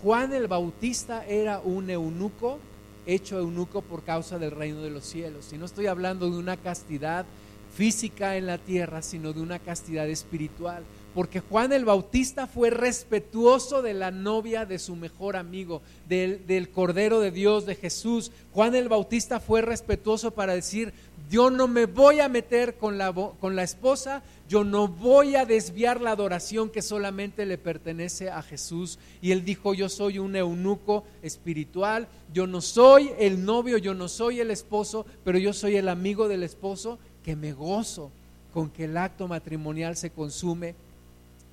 [0.00, 2.60] Juan el Bautista era un eunuco,
[3.04, 5.52] hecho eunuco por causa del reino de los cielos.
[5.52, 7.26] Y no estoy hablando de una castidad
[7.74, 10.84] física en la tierra, sino de una castidad espiritual.
[11.16, 17.20] Porque Juan el Bautista fue respetuoso de la novia de su mejor amigo, del, Cordero
[17.20, 18.30] de Dios, de Jesús.
[18.52, 20.92] Juan el Bautista fue respetuoso para decir,
[21.30, 26.10] yo no me voy a meter con la esposa, yo no voy a desviar la
[26.10, 28.98] adoración que solamente le pertenece a Jesús.
[29.22, 34.08] Y él dijo, yo soy un eunuco espiritual, yo no soy el novio, yo no
[34.08, 38.10] soy el esposo, pero yo soy el amigo del esposo que me gozo
[38.52, 40.74] con que el acto matrimonial se consume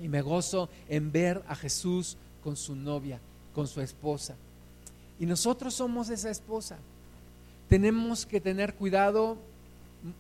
[0.04, 3.20] y me gozo en ver a Jesús con su novia,
[3.56, 4.36] con su esposa.
[5.20, 6.78] Y nosotros somos esa esposa.
[7.70, 9.38] Tenemos que tener cuidado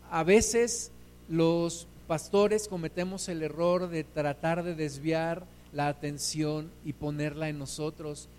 [0.09, 0.91] a veces
[1.27, 8.29] los pastores cometemos el error de tratar de desviar la atención y ponerla en nosotros.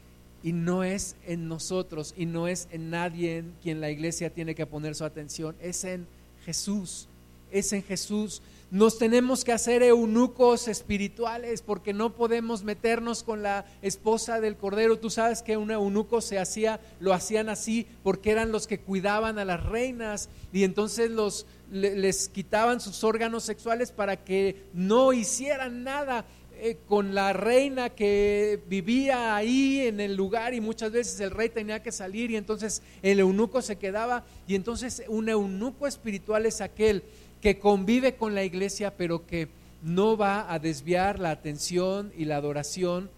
[0.42, 4.54] Y no es en nosotros y no es en nadie en quien la iglesia tiene
[4.54, 6.06] que poner su atención, es en
[6.44, 7.08] Jesús,
[7.50, 8.42] es en Jesús.
[8.70, 14.98] Nos tenemos que hacer eunucos espirituales porque no podemos meternos con la esposa del cordero.
[14.98, 19.38] Tú sabes que un eunuco se hacía, lo hacían así porque eran los que cuidaban
[19.38, 25.82] a las reinas y entonces los les quitaban sus órganos sexuales para que no hicieran
[25.82, 26.24] nada
[26.60, 31.48] eh, con la reina que vivía ahí en el lugar y muchas veces el rey
[31.48, 36.60] tenía que salir y entonces el eunuco se quedaba y entonces un eunuco espiritual es
[36.60, 37.02] aquel
[37.44, 39.48] que convive con la iglesia, pero que
[39.82, 43.10] no va a desviar la atención y la adoración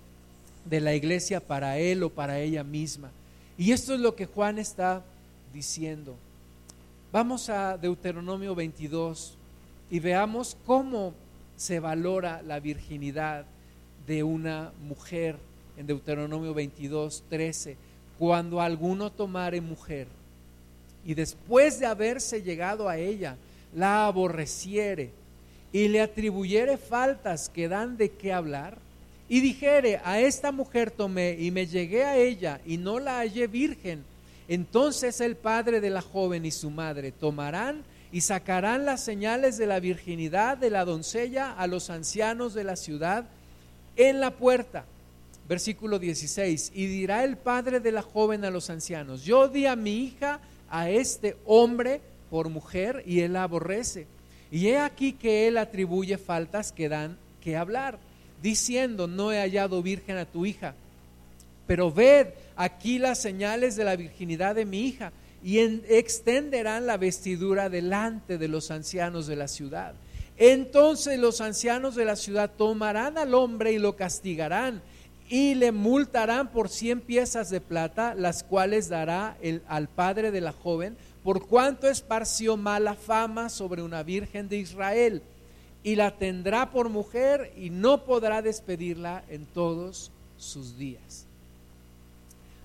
[0.65, 3.13] de la iglesia para él o para ella misma.
[3.57, 5.05] Y esto es lo que Juan está
[5.55, 6.17] diciendo.
[7.13, 9.37] Vamos a Deuteronomio 22
[9.93, 11.15] y veamos cómo
[11.57, 13.47] se valora la virginidad
[14.09, 15.37] de una mujer
[15.77, 17.77] en Deuteronomio 22, 13.
[18.19, 20.09] Cuando alguno tomare mujer
[21.05, 23.37] y después de haberse llegado a ella,
[23.77, 25.13] la aborreciere
[25.71, 28.79] y le atribuyere faltas que dan de qué hablar,
[29.29, 33.49] y dijere, a esta mujer tomé y me llegué a ella y no la hallé
[33.49, 34.05] virgen,
[34.49, 39.67] entonces el padre de la joven y su madre tomarán y sacarán las señales de
[39.67, 43.27] la virginidad de la doncella a los ancianos de la ciudad
[43.97, 44.85] en la puerta.
[45.49, 46.73] Versículo 16.
[46.75, 50.41] Y dirá el padre de la joven a los ancianos, yo di a mi hija
[50.71, 54.07] a este hombre por mujer y él la aborrece.
[54.51, 57.99] Y he aquí que él atribuye faltas que dan que hablar,
[58.43, 60.75] diciendo, no he hallado virgen a tu hija.
[61.67, 65.13] Pero ved aquí las señales de la virginidad de mi hija
[65.43, 69.95] y extenderán la vestidura delante de los ancianos de la ciudad.
[70.39, 74.83] Entonces los ancianos de la ciudad tomarán al hombre y lo castigarán
[75.29, 80.41] y le multarán por cien piezas de plata, las cuales dará el, al padre de
[80.41, 85.23] la joven por cuanto esparció mala fama sobre una virgen de Israel,
[85.83, 91.27] y la tendrá por mujer y no podrá despedirla en todos sus días.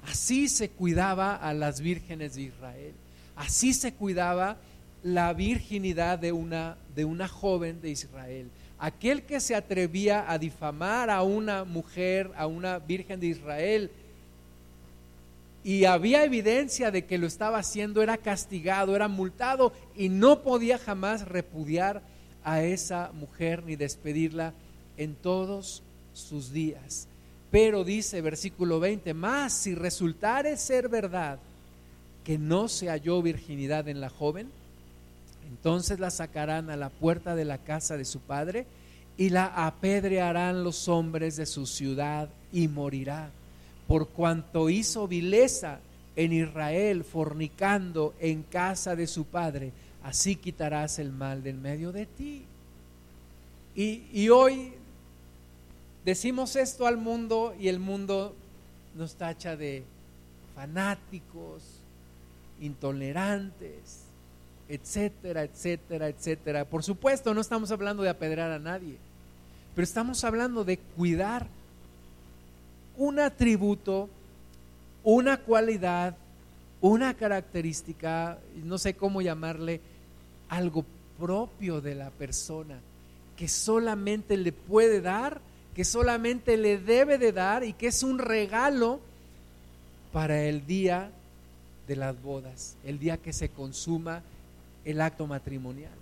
[0.07, 2.93] Así se cuidaba a las vírgenes de Israel,
[3.35, 4.57] así se cuidaba
[5.01, 8.47] la virginidad de una, de una joven de Israel.
[8.77, 13.89] Aquel que se atrevía a difamar a una mujer, a una virgen de Israel,
[15.63, 20.77] y había evidencia de que lo estaba haciendo, era castigado, era multado y no podía
[20.77, 22.01] jamás repudiar
[22.43, 24.53] a esa mujer ni despedirla
[24.97, 25.83] en todos
[26.13, 27.07] sus días.
[27.51, 31.37] Pero dice versículo 20, más si resultare ser verdad
[32.23, 34.49] que no se halló virginidad en la joven,
[35.49, 38.65] entonces la sacarán a la puerta de la casa de su padre
[39.17, 43.29] y la apedrearán los hombres de su ciudad y morirá,
[43.91, 45.79] por cuanto hizo vileza
[46.15, 52.05] en Israel, fornicando en casa de su padre, así quitarás el mal del medio de
[52.05, 52.45] ti.
[53.75, 54.71] Y, y hoy
[56.05, 58.33] decimos esto al mundo y el mundo
[58.95, 59.83] nos tacha de
[60.55, 61.61] fanáticos,
[62.61, 64.03] intolerantes,
[64.69, 66.63] etcétera, etcétera, etcétera.
[66.63, 68.95] Por supuesto, no estamos hablando de apedrear a nadie,
[69.75, 71.45] pero estamos hablando de cuidar
[72.97, 74.09] un atributo,
[75.03, 76.15] una cualidad,
[76.81, 79.81] una característica, no sé cómo llamarle,
[80.49, 80.85] algo
[81.19, 82.79] propio de la persona,
[83.37, 85.39] que solamente le puede dar,
[85.75, 88.99] que solamente le debe de dar y que es un regalo
[90.11, 91.11] para el día
[91.87, 94.21] de las bodas, el día que se consuma
[94.83, 95.93] el acto matrimonial.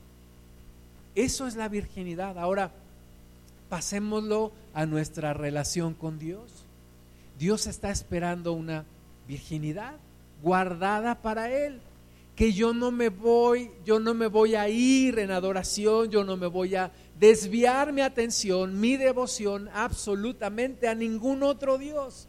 [1.15, 2.37] Eso es la virginidad.
[2.37, 2.71] Ahora,
[3.69, 6.65] pasémoslo a nuestra relación con Dios.
[7.39, 8.85] Dios está esperando una
[9.27, 9.95] virginidad
[10.43, 11.79] guardada para Él.
[12.35, 16.37] Que yo no me voy, yo no me voy a ir en adoración, yo no
[16.37, 22.27] me voy a desviar mi atención, mi devoción absolutamente a ningún otro Dios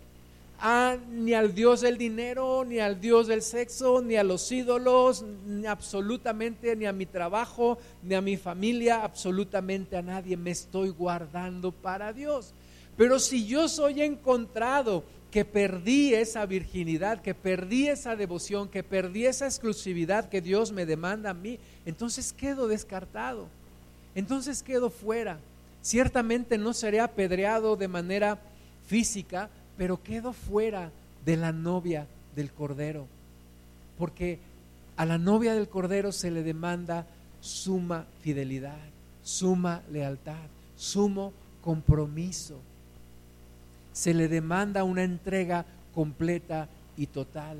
[1.10, 5.66] ni al Dios del dinero, ni al Dios del sexo, ni a los ídolos, ni
[5.66, 10.36] absolutamente ni a mi trabajo, ni a mi familia, absolutamente a nadie.
[10.36, 12.52] Me estoy guardando para Dios.
[12.96, 19.26] Pero si yo soy encontrado que perdí esa virginidad, que perdí esa devoción, que perdí
[19.26, 23.46] esa exclusividad que Dios me demanda a mí, entonces quedo descartado.
[24.14, 25.38] Entonces quedo fuera.
[25.82, 28.38] Ciertamente no seré apedreado de manera
[28.86, 30.90] física, pero quedo fuera
[31.24, 33.06] de la novia del Cordero,
[33.98, 34.38] porque
[34.96, 37.06] a la novia del Cordero se le demanda
[37.40, 38.78] suma fidelidad,
[39.22, 41.32] suma lealtad, sumo
[41.62, 42.60] compromiso.
[44.00, 47.58] Se le demanda una entrega completa y total.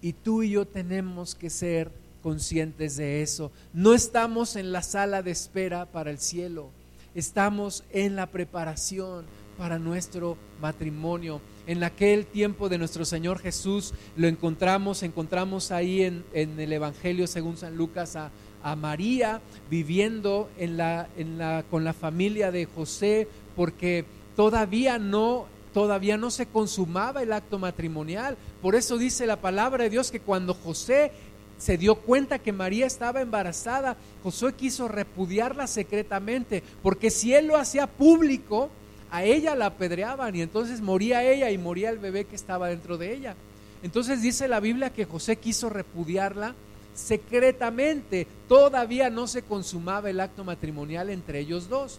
[0.00, 1.90] Y tú y yo tenemos que ser
[2.22, 3.50] conscientes de eso.
[3.72, 6.68] No estamos en la sala de espera para el cielo,
[7.16, 9.24] estamos en la preparación
[9.58, 16.24] para nuestro matrimonio en aquel tiempo de nuestro Señor Jesús lo encontramos, encontramos ahí en,
[16.32, 18.30] el Evangelio según San Lucas a,
[18.76, 23.26] María viviendo en la, en la, con la familia de José
[23.56, 24.04] porque
[24.36, 28.36] todavía no todavía no se consumaba el acto matrimonial.
[28.62, 31.12] Por eso dice la palabra de Dios que cuando José
[31.58, 37.56] se dio cuenta que María estaba embarazada, José quiso repudiarla secretamente, porque si él lo
[37.56, 38.70] hacía público,
[39.10, 42.96] a ella la apedreaban y entonces moría ella y moría el bebé que estaba dentro
[42.96, 43.34] de ella.
[43.82, 46.54] Entonces dice la Biblia que José quiso repudiarla
[46.94, 48.26] secretamente.
[48.48, 51.98] Todavía no se consumaba el acto matrimonial entre ellos dos.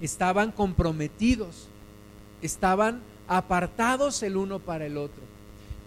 [0.00, 1.68] Estaban comprometidos,
[2.42, 5.22] estaban apartados el uno para el otro.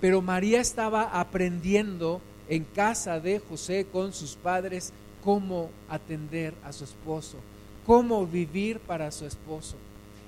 [0.02, 4.94] Pero María estaba aprendiendo en casa de José con sus padres
[5.24, 7.38] cómo atender a su esposo,
[7.86, 9.76] cómo vivir para su esposo.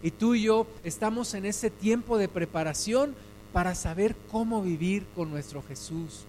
[0.03, 3.15] Y tú y yo estamos en ese tiempo de preparación
[3.53, 6.25] para saber cómo vivir con nuestro Jesús.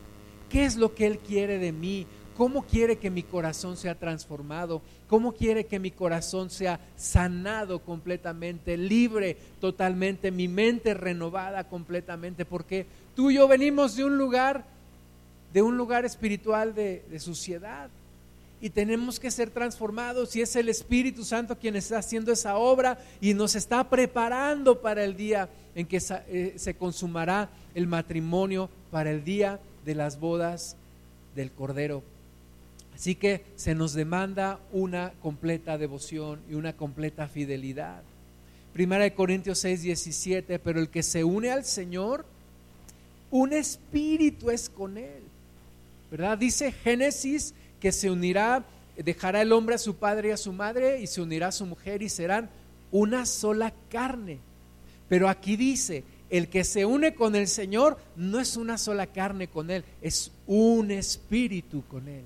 [0.49, 2.07] ¿Qué es lo que Él quiere de mí?
[2.37, 4.81] ¿Cómo quiere que mi corazón sea transformado?
[5.09, 12.45] ¿Cómo quiere que mi corazón sea sanado completamente, libre totalmente, mi mente renovada completamente?
[12.45, 14.65] Porque tú y yo venimos de un lugar,
[15.53, 17.91] de un lugar espiritual de, suciedad,
[18.61, 22.97] y tenemos que ser transformados y es el Espíritu Santo quien está haciendo esa obra
[23.21, 29.11] y nos está preparando para el día en que eh, se consumará el matrimonio, para
[29.11, 30.77] el día de las bodas
[31.35, 32.05] del Cordero.
[32.95, 38.03] Así que se nos demanda una completa devoción y una completa fidelidad.
[38.73, 42.25] Primera de Corintios 6, 17, pero el que se une al Señor,
[43.31, 45.23] un espíritu es con él.
[46.11, 46.39] ¿Verdad?
[46.39, 48.65] Dice Génesis que se unirá,
[48.97, 51.67] dejará el hombre a su padre y a su madre y se unirá a su
[51.67, 52.51] mujer y serán
[52.91, 54.39] una sola carne.
[55.09, 59.49] Pero aquí dice, el que se une con el Señor no es una sola carne
[59.49, 62.25] con Él, es un espíritu con Él.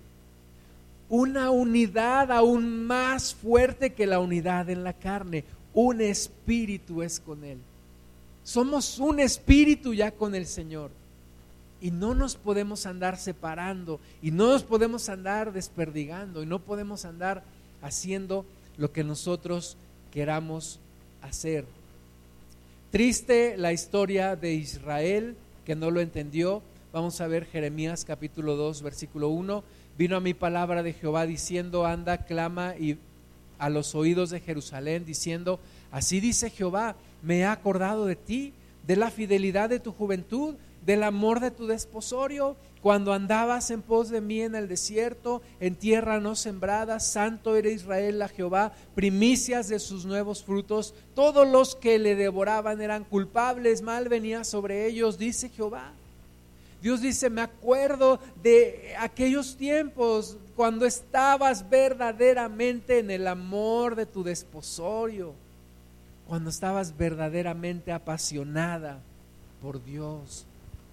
[1.09, 5.45] Una unidad aún más fuerte que la unidad en la carne.
[5.73, 7.59] Un espíritu es con Él.
[8.43, 10.91] Somos un espíritu ya con el Señor
[11.81, 17.05] y no nos podemos andar separando y no nos podemos andar desperdigando y no podemos
[17.05, 17.43] andar
[17.83, 18.47] haciendo
[18.77, 19.77] lo que nosotros
[20.13, 20.79] queramos
[21.23, 21.65] hacer.
[22.91, 26.63] Triste la historia de Israel que no lo entendió.
[26.93, 29.63] Vamos a ver Jeremías capítulo 2 versículo 1.
[29.99, 32.99] Vino a mi palabra de Jehová diciendo, anda, clama y
[33.59, 35.59] a los oídos de Jerusalén, diciendo,
[35.91, 38.53] así dice Jehová, me he acordado de ti,
[38.87, 44.11] de la fidelidad de tu juventud, del amor de tu desposorio, cuando andabas en pos
[44.11, 49.69] de mí en el desierto, en tierra no sembrada, santo era Israel a Jehová, primicias
[49.69, 55.19] de sus nuevos frutos, todos los que le devoraban eran culpables, mal venía sobre ellos,
[55.19, 55.93] dice Jehová.
[56.83, 64.23] Dios dice, me acuerdo de aquellos tiempos cuando estabas verdaderamente en el amor de tu
[64.23, 65.35] desposorio,
[66.29, 69.01] cuando estabas verdaderamente apasionada
[69.61, 70.47] por Dios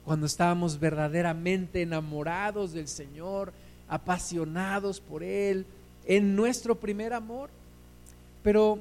[0.05, 3.53] cuando estábamos verdaderamente enamorados del Señor,
[3.88, 5.65] apasionados por Él,
[6.05, 7.49] en nuestro primer amor.
[8.43, 8.79] Pero,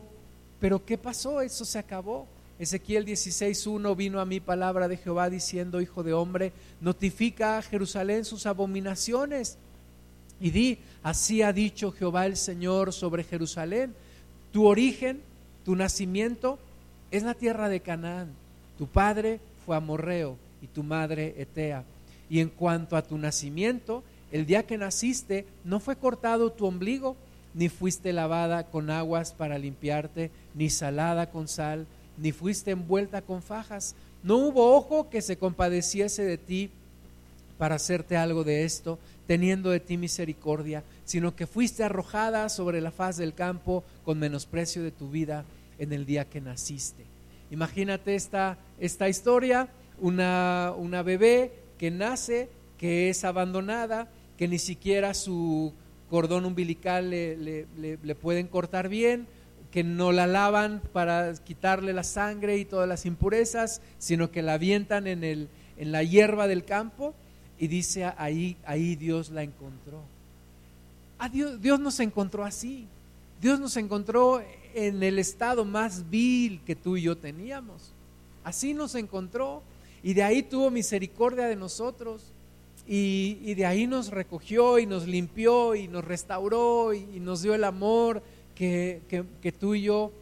[0.61, 1.41] pero ¿qué pasó?
[1.41, 2.27] Eso se acabó.
[2.63, 8.25] Ezequiel 16.1 vino a mi palabra de Jehová diciendo, Hijo de hombre, notifica a Jerusalén
[8.25, 9.59] sus abominaciones.
[10.41, 13.93] Y di, así ha dicho Jehová el Señor sobre Jerusalén,
[14.53, 15.23] tu origen,
[15.65, 16.61] tu nacimiento
[17.11, 18.31] es la tierra de Canaán,
[18.79, 21.83] tu padre fue amorreo y tu madre Etea.
[22.31, 27.17] Y en cuanto a tu nacimiento, el día que naciste, no fue cortado tu ombligo,
[27.55, 33.43] ni fuiste lavada con aguas para limpiarte, ni salada con sal, ni fuiste envuelta con
[33.43, 33.95] fajas.
[34.23, 36.71] No hubo ojo que se compadeciese de ti
[37.59, 42.91] para hacerte algo de esto, teniendo de ti misericordia, sino que fuiste arrojada sobre la
[42.91, 45.45] faz del campo con menosprecio de tu vida
[45.79, 47.05] en el día que naciste.
[47.51, 49.69] Imagínate esta, esta historia
[50.01, 52.49] una, una bebé que nace,
[52.79, 55.73] que es abandonada, que ni siquiera su
[56.11, 59.27] cordón umbilical le, le, pueden cortar bien,
[59.73, 64.55] que no la lavan para quitarle la sangre y todas las impurezas, sino que la
[64.55, 65.49] avientan en, el,
[65.79, 67.15] en la hierba del campo
[67.59, 70.03] y dice ahí, ahí Dios la encontró.
[71.19, 72.87] Ah, Dios, Dios nos encontró así.
[73.41, 74.43] Dios nos encontró
[74.75, 77.93] en el estado más vil que tú y yo teníamos.
[78.45, 79.63] Así nos encontró
[80.03, 82.23] y de ahí tuvo misericordia de nosotros.
[82.87, 87.65] Y, de ahí nos recogió y nos limpió y nos restauró y, nos dio el
[87.65, 88.23] amor
[88.55, 89.03] que,
[89.41, 90.13] que, tú y yo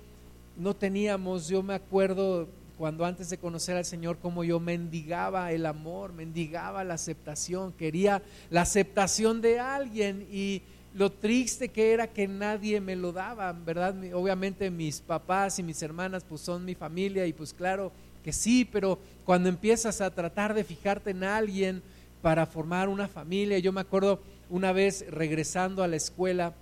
[0.57, 1.49] no teníamos.
[1.49, 6.83] Yo me acuerdo cuando antes de conocer al Señor, como yo mendigaba el amor, mendigaba
[6.85, 10.63] la aceptación, quería la aceptación de alguien y
[10.95, 13.95] lo triste que era que nadie me lo daba, ¿verdad?
[14.15, 17.93] Obviamente mis papás y mis hermanas pues son mi familia y pues claro,
[18.25, 21.83] que sí, pero cuando empiezas a tratar de fijarte en alguien
[22.23, 26.55] para formar una familia, yo me acuerdo una vez regresando a la escuela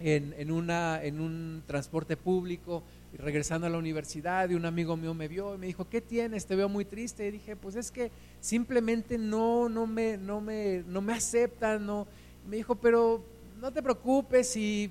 [0.00, 2.82] en, una, en un transporte público,
[3.16, 6.46] regresando a la universidad y un amigo mío me vio y me dijo, ¿qué tienes?
[6.46, 7.26] Te veo muy triste.
[7.26, 11.84] Y dije, pues es que simplemente no, no, me, no, me, no me aceptan.
[11.84, 12.06] No.
[12.48, 13.22] Me dijo, pero
[13.60, 14.90] no te preocupes y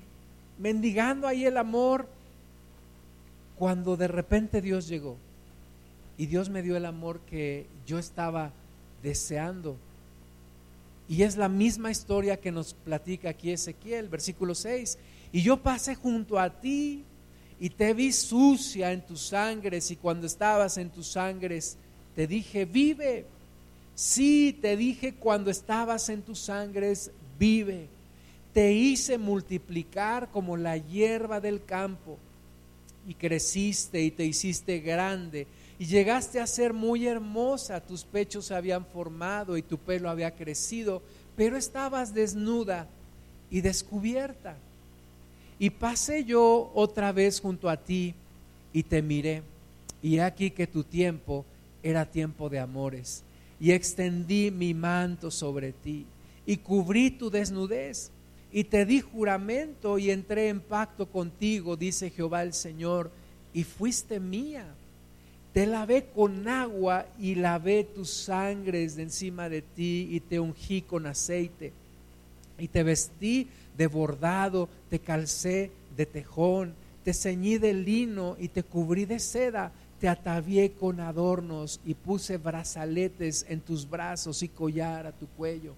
[0.57, 2.07] mendigando ahí el amor,
[3.57, 5.17] cuando de repente Dios llegó
[6.17, 8.51] y Dios me dio el amor que yo estaba
[9.01, 9.77] deseando.
[11.09, 14.97] Y es la misma historia que nos platica aquí Ezequiel, versículo 6.
[15.31, 17.03] Y yo pasé junto a ti
[17.59, 21.77] y te vi sucia en tus sangres y cuando estabas en tus sangres
[22.15, 23.25] te dije, vive.
[23.95, 27.87] Sí, te dije cuando estabas en tus sangres, vive.
[28.53, 32.17] Te hice multiplicar como la hierba del campo
[33.07, 35.47] y creciste y te hiciste grande
[35.79, 40.35] y llegaste a ser muy hermosa, tus pechos se habían formado y tu pelo había
[40.35, 41.03] crecido,
[41.35, 42.87] pero estabas desnuda
[43.51, 44.57] y descubierta.
[45.59, 48.15] Y pasé yo otra vez junto a ti
[48.73, 49.43] y te miré,
[50.01, 51.45] y aquí que tu tiempo
[51.83, 53.23] era tiempo de amores,
[53.59, 56.05] y extendí mi manto sobre ti,
[56.45, 58.11] y cubrí tu desnudez,
[58.51, 63.11] y te di juramento y entré en pacto contigo, dice Jehová el Señor,
[63.53, 64.65] y fuiste mía
[65.57, 70.83] te lavé con agua y lavé tus sangres de encima de ti y te ungí
[70.83, 71.73] con aceite.
[72.59, 78.61] Y te vestí de bordado, te calcé de tejón, te ceñí de lino y te
[78.61, 85.07] cubrí de seda, te atavié con adornos y puse brazaletes en tus brazos y collar
[85.07, 85.73] a tu cuello.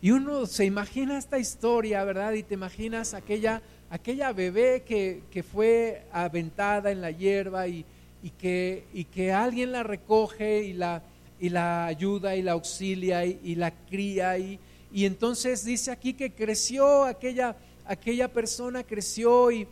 [0.00, 2.34] Y uno se imagina esta historia, ¿verdad?
[2.34, 7.84] Y te imaginas aquella, aquella bebé que, que fue aventada en la hierba y,
[8.22, 11.02] y que, y que alguien la recoge y la,
[11.40, 14.38] y la ayuda y la auxilia y, la cría.
[14.38, 14.60] Y,
[14.92, 17.56] y, entonces dice aquí que creció aquella,
[17.86, 19.66] aquella persona, creció y,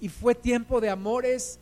[0.00, 1.58] y fue tiempo de amores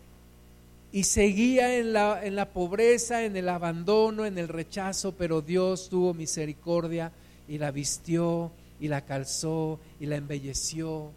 [0.92, 5.88] y seguía en la, en la pobreza, en el abandono, en el rechazo, pero Dios
[5.88, 7.12] tuvo misericordia
[7.48, 11.10] y la vistió y la calzó y la embelleció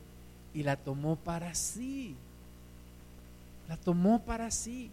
[0.54, 2.16] y la tomó para sí.
[3.68, 4.92] La tomó para sí.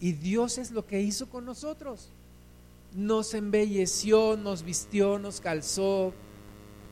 [0.00, 2.10] Y Dios es lo que hizo con nosotros.
[2.94, 6.12] Nos embelleció, nos vistió, nos calzó,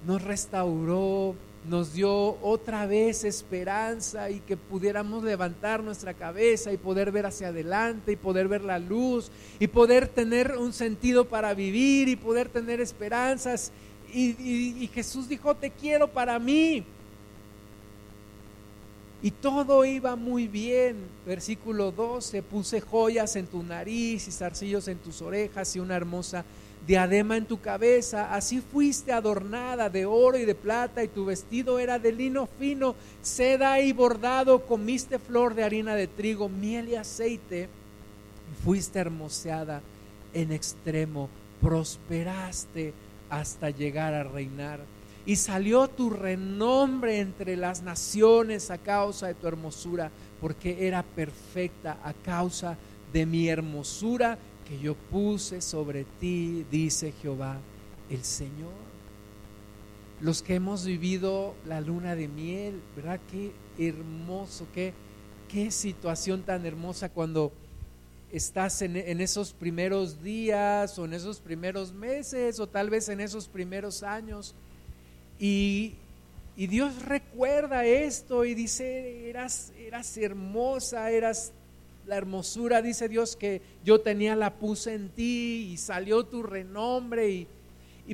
[0.07, 1.35] nos restauró,
[1.69, 7.49] nos dio otra vez esperanza y que pudiéramos levantar nuestra cabeza y poder ver hacia
[7.49, 12.49] adelante y poder ver la luz y poder tener un sentido para vivir y poder
[12.49, 13.73] tener esperanzas.
[14.13, 16.85] Y, Jesús dijo, te quiero para mí.
[19.27, 20.99] Y todo iba muy bien.
[21.27, 26.45] Versículo 12, puse joyas en tu nariz y zarcillos en tus orejas y una hermosa
[26.87, 31.81] diadema en tu cabeza, así fuiste adornada de oro y de plata, y tu vestido
[31.81, 36.95] era de lino fino, seda y bordado, comiste flor de harina de trigo, miel y
[36.95, 39.83] aceite, y fuiste hermoseada
[40.35, 41.29] en extremo,
[41.61, 42.95] prosperaste
[43.29, 44.79] hasta llegar a reinar.
[45.27, 50.11] Y salió tu renombre entre las naciones a causa de tu hermosura,
[50.41, 52.79] porque era perfecta a causa
[53.13, 57.59] de mi hermosura que yo puse sobre ti, dice Jehová
[58.11, 58.73] el Señor.
[60.21, 63.21] Los que hemos vivido la luna de miel, ¿verdad?
[63.31, 64.95] Qué hermoso, qué,
[65.49, 67.53] qué situación tan hermosa cuando
[68.33, 73.21] estás en, en, esos primeros días o en esos primeros meses o tal vez en
[73.21, 74.55] esos primeros años.
[75.39, 75.95] Y,
[76.57, 81.53] Dios recuerda esto y dice, eras, eras hermosa, eras
[82.07, 87.31] la hermosura, dice Dios, que yo tenía la puse en ti y salió tu renombre
[87.31, 87.49] y,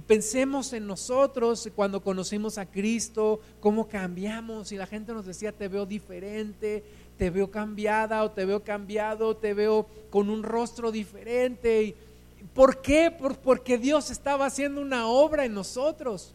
[0.07, 5.69] pensemos en nosotros cuando conocimos a Cristo, cómo cambiamos y la gente nos decía, te
[5.69, 6.83] veo diferente,
[7.19, 11.95] te veo cambiada o te veo cambiado, te veo con un rostro diferente.
[12.55, 13.15] ¿Por qué?
[13.45, 16.35] porque Dios estaba haciendo una obra en nosotros.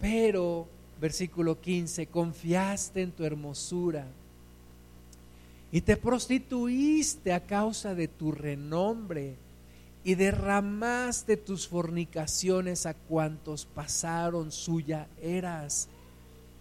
[0.00, 0.66] Pero,
[1.00, 4.06] versículo 15, confiaste en tu hermosura
[5.72, 9.36] y te prostituiste a causa de tu renombre
[10.02, 15.88] y derramaste tus fornicaciones a cuantos pasaron suya eras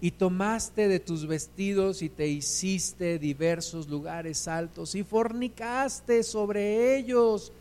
[0.01, 7.51] y tomaste de tus vestidos y te hiciste diversos lugares altos y fornicaste sobre ellos.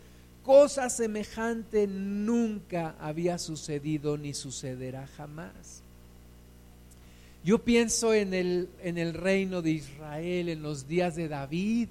[0.49, 5.83] Cosa semejante nunca había sucedido ni sucederá jamás.
[7.45, 11.91] Yo pienso en el, en el reino de Israel, en los días de David,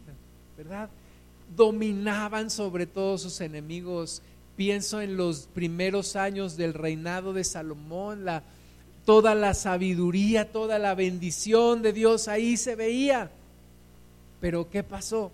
[0.57, 0.89] ¿verdad?
[1.55, 4.23] Dominaban sobre todos sus enemigos.
[4.55, 8.25] Pienso en los primeros años del reinado de Salomón,
[9.05, 13.29] toda la sabiduría, toda la bendición de Dios ahí se veía.
[14.41, 15.31] Pero ¿qué pasó?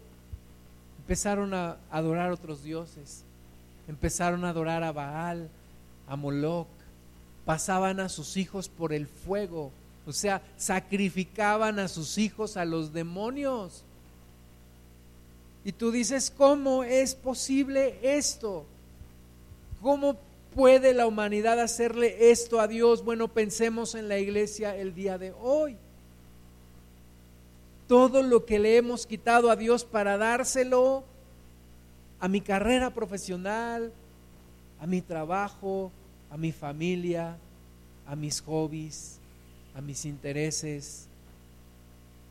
[1.03, 3.23] Empezaron a adorar otros dioses,
[3.87, 5.49] empezaron a adorar a Baal,
[6.07, 6.67] a Moloch,
[7.45, 9.71] pasaban a sus hijos por el fuego,
[10.05, 13.83] o sea, sacrificaban a sus hijos a los demonios.
[15.65, 18.65] Y tú dices, ¿cómo es posible esto?
[19.81, 20.17] ¿Cómo
[20.55, 23.03] puede la humanidad hacerle esto a Dios?
[23.03, 25.77] Bueno, pensemos en la iglesia el día de hoy.
[27.87, 31.03] Todo lo que le hemos quitado a Dios para dárselo
[32.19, 33.91] a mi carrera profesional,
[34.79, 35.91] a mi trabajo,
[36.31, 37.37] a mi familia,
[38.07, 39.19] a mis hobbies,
[39.75, 41.07] a mis intereses,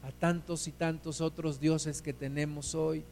[0.03, 3.05] a tantos y tantos otros dioses que tenemos hoy,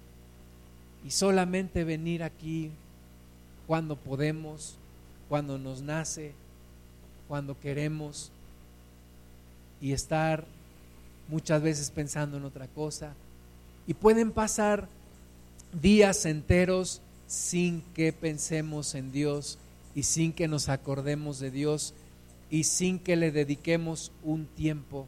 [1.05, 2.71] y solamente venir aquí
[3.67, 4.77] cuando podemos,
[5.29, 6.33] cuando nos nace,
[7.29, 8.31] cuando queremos,
[9.81, 10.45] y estar
[11.31, 13.15] muchas veces pensando en otra cosa.
[13.87, 14.89] Y pueden pasar
[15.81, 19.59] días enteros sin que pensemos en Dios
[19.95, 21.95] y sin que nos acordemos de Dios
[22.51, 25.07] y sin que le dediquemos un tiempo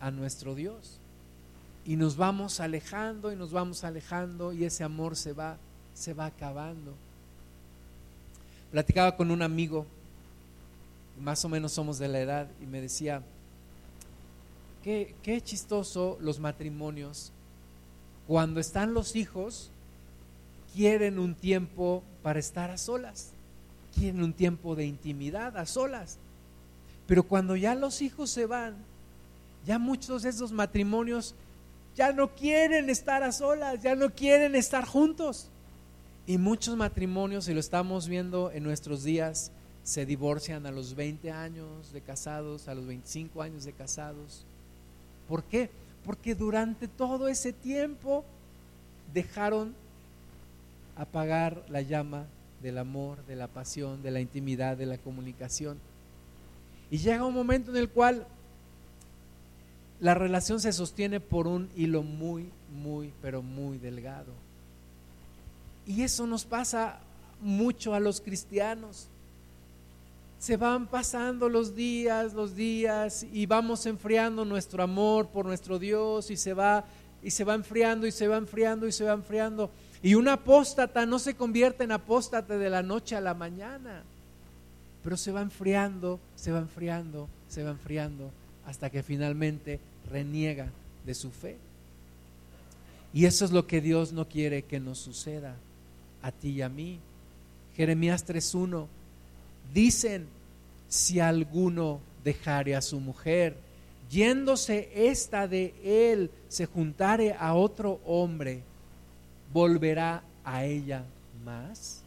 [0.00, 0.98] a nuestro Dios.
[1.84, 5.58] Y nos vamos alejando y nos vamos alejando y ese amor se va,
[5.94, 6.94] se va acabando.
[8.70, 9.84] Platicaba con un amigo,
[11.20, 13.22] más o menos somos de la edad, y me decía,
[14.82, 17.32] qué, qué chistoso los matrimonios,
[18.26, 19.70] cuando están los hijos,
[20.74, 23.30] quieren un tiempo para estar a solas,
[23.94, 26.18] quieren un tiempo de intimidad a solas.
[27.06, 28.76] Pero cuando ya los hijos se van,
[29.66, 31.34] ya muchos de esos matrimonios
[31.94, 35.48] ya no quieren estar a solas, ya no quieren estar juntos.
[36.26, 39.50] Y muchos matrimonios, y lo estamos viendo en nuestros días,
[39.82, 44.46] se divorcian a los 20 años de casados, a los 25 años de casados.
[45.28, 45.70] ¿Por qué?
[46.04, 48.24] Porque durante todo ese tiempo
[49.12, 49.74] dejaron
[50.96, 52.26] apagar la llama
[52.62, 55.78] del amor, de la pasión, de la intimidad, de la comunicación.
[56.90, 58.26] Y llega un momento en el cual
[60.00, 62.50] la relación se sostiene por un hilo muy,
[62.82, 64.32] muy, pero muy delgado.
[65.86, 67.00] Y eso nos pasa
[67.40, 69.08] mucho a los cristianos.
[70.42, 76.32] Se van pasando los días, los días y vamos enfriando nuestro amor por nuestro Dios
[76.32, 76.84] y se va
[77.22, 79.70] y se va enfriando y se va enfriando y se va enfriando.
[80.02, 84.02] Y un apóstata no se convierte en apóstate de la noche a la mañana,
[85.04, 88.32] pero se va enfriando, se va enfriando, se va enfriando
[88.66, 89.78] hasta que finalmente
[90.10, 90.66] reniega
[91.06, 91.56] de su fe.
[93.14, 95.54] Y eso es lo que Dios no quiere que nos suceda
[96.20, 96.98] a ti y a mí.
[97.76, 98.88] Jeremías 3.1,
[99.72, 100.26] dicen,
[100.88, 103.56] si alguno dejare a su mujer,
[104.10, 108.62] yéndose esta de él, se juntare a otro hombre,
[109.52, 111.04] volverá a ella
[111.44, 112.02] más.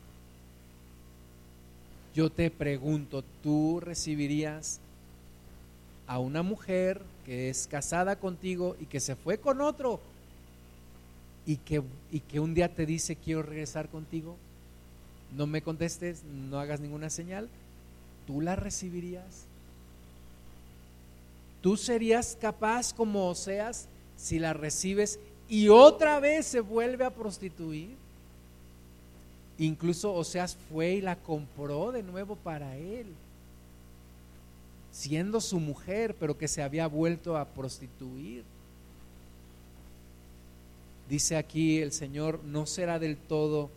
[2.14, 4.80] Yo te pregunto, ¿tú recibirías
[6.08, 10.00] a una mujer que es casada contigo y que se fue con otro
[11.46, 11.82] y que,
[12.12, 14.38] y que un día te dice quiero regresar contigo?
[15.36, 17.50] No me contestes, no hagas ninguna señal,
[18.26, 19.46] ¿tú la recibirías?
[21.62, 25.20] ¿Tú serías capaz como seas si la recibes
[25.50, 27.96] y otra vez se vuelve a prostituir?
[29.58, 33.08] Incluso Oseas fue y la compró de nuevo para él,
[34.92, 38.44] siendo su mujer, pero que se había vuelto a prostituir.
[41.10, 43.70] Dice aquí el Señor, no será del todo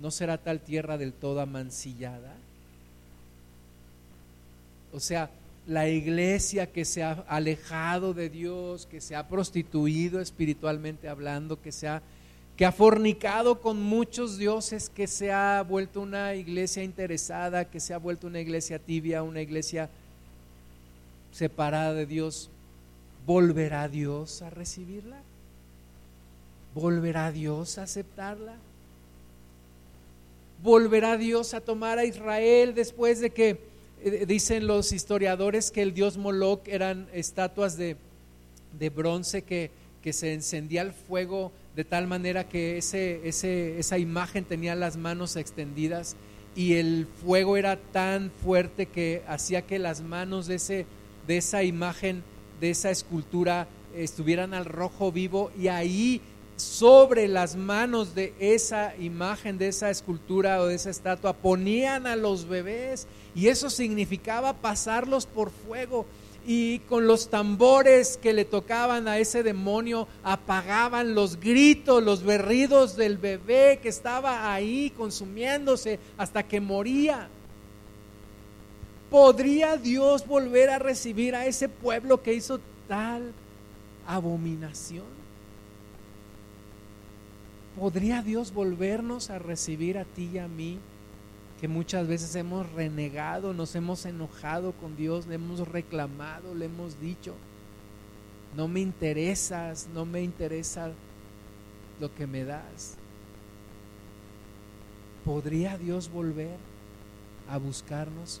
[0.00, 2.34] ¿no será tal tierra del todo amancillada?
[4.92, 5.30] O sea,
[5.66, 11.72] la iglesia que se ha alejado de Dios, que se ha prostituido espiritualmente hablando, que
[11.72, 12.02] se ha
[12.56, 17.94] que ha fornicado con muchos dioses, que se ha vuelto una iglesia interesada, que se
[17.94, 19.90] ha vuelto una iglesia tibia, una iglesia
[21.32, 22.50] separada de Dios,
[23.26, 25.16] ¿volverá Dios a recibirla?
[26.74, 28.54] ¿Volverá Dios a aceptarla?
[30.64, 33.60] Volverá Dios a tomar a Israel después de que
[34.02, 37.98] eh, dicen los historiadores que el dios Moloch eran estatuas de,
[38.88, 39.70] bronce que,
[40.02, 44.96] que, se encendía el fuego de tal manera que ese, ese, esa imagen tenía las
[44.96, 46.16] manos extendidas
[46.56, 50.86] y el fuego era tan fuerte que hacía que las manos de, ese,
[51.26, 52.22] de esa imagen,
[52.62, 56.22] de esa escultura, estuvieran al rojo vivo y ahí
[56.56, 62.16] sobre las manos de esa imagen, de esa escultura o de esa estatua, ponían a
[62.16, 66.06] los bebés y eso significaba pasarlos por fuego
[66.46, 72.96] y con los tambores que le tocaban a ese demonio apagaban los gritos, los berridos
[72.96, 77.28] del bebé que estaba ahí consumiéndose hasta que moría.
[79.10, 83.32] ¿Podría Dios volver a recibir a ese pueblo que hizo tal
[84.06, 85.23] abominación?
[87.78, 90.78] ¿Podría Dios volvernos a recibir a ti y a mí?
[91.60, 97.00] Que muchas veces hemos renegado, nos hemos enojado con Dios, le hemos reclamado, le hemos
[97.00, 97.34] dicho,
[98.56, 100.92] no me interesas, no me interesa
[102.00, 102.96] lo que me das.
[105.24, 106.56] ¿Podría Dios volver
[107.48, 108.40] a buscarnos?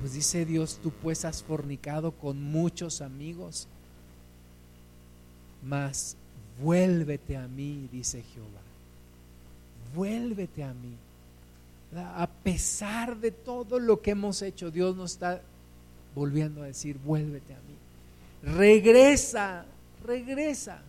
[0.00, 3.68] Pues dice Dios, tú pues has fornicado con muchos amigos,
[5.62, 6.16] mas
[6.60, 8.60] vuélvete a mí, dice Jehová.
[9.94, 10.94] Vuélvete a mí.
[11.94, 15.40] A pesar de todo lo que hemos hecho, Dios nos está
[16.14, 18.52] volviendo a decir, vuélvete a mí.
[18.54, 19.64] Regresa,
[20.04, 20.82] regresa.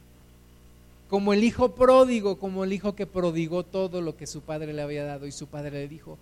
[1.09, 4.81] Como el hijo pródigo, como el hijo que prodigó todo lo que su padre le
[4.81, 6.17] había dado y su padre le dijo,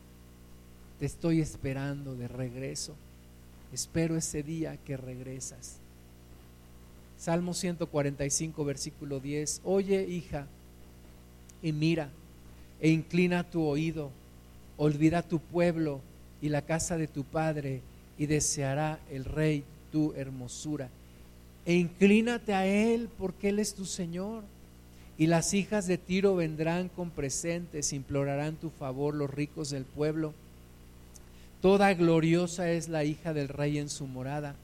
[1.00, 2.96] te estoy esperando de regreso.
[3.74, 5.78] Espero ese día que regresas.
[7.18, 9.62] Salmo 145, versículo 10.
[9.64, 10.48] Oye, hija,
[11.62, 12.10] y mira,
[12.82, 14.12] e inclina tu oído,
[14.78, 16.02] olvida tu pueblo
[16.42, 17.82] y la casa de tu padre,
[18.18, 20.90] y deseará el rey tu hermosura.
[21.66, 24.44] E inclínate a él, porque él es tu Señor.
[25.18, 30.34] Y las hijas de Tiro vendrán con presentes, implorarán tu favor los ricos del pueblo.
[31.62, 34.56] Toda gloriosa es la hija del rey en su morada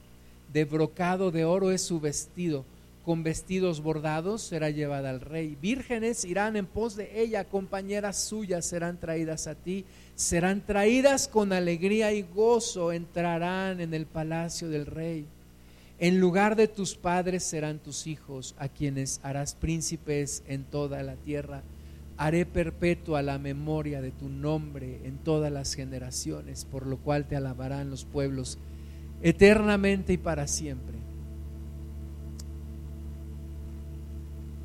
[0.52, 2.64] de brocado de oro es su vestido,
[3.04, 5.56] con vestidos bordados será llevada al rey.
[5.60, 9.84] Vírgenes irán en pos de ella, compañeras suyas serán traídas a ti,
[10.14, 15.26] serán traídas con alegría y gozo, entrarán en el palacio del rey.
[15.98, 21.14] En lugar de tus padres serán tus hijos, a quienes harás príncipes en toda la
[21.14, 21.62] tierra.
[22.16, 27.36] Haré perpetua la memoria de tu nombre en todas las generaciones, por lo cual te
[27.36, 28.58] alabarán los pueblos
[29.22, 30.98] eternamente y para siempre.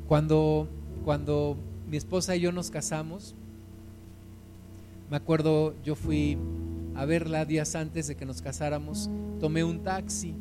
[0.08, 0.68] Cuando,
[1.04, 1.56] cuando
[1.88, 3.34] mi esposa y yo nos casamos,
[5.10, 6.36] me acuerdo, yo fui
[6.94, 9.08] a verla días antes de que nos casáramos,
[9.40, 10.34] tomé un taxi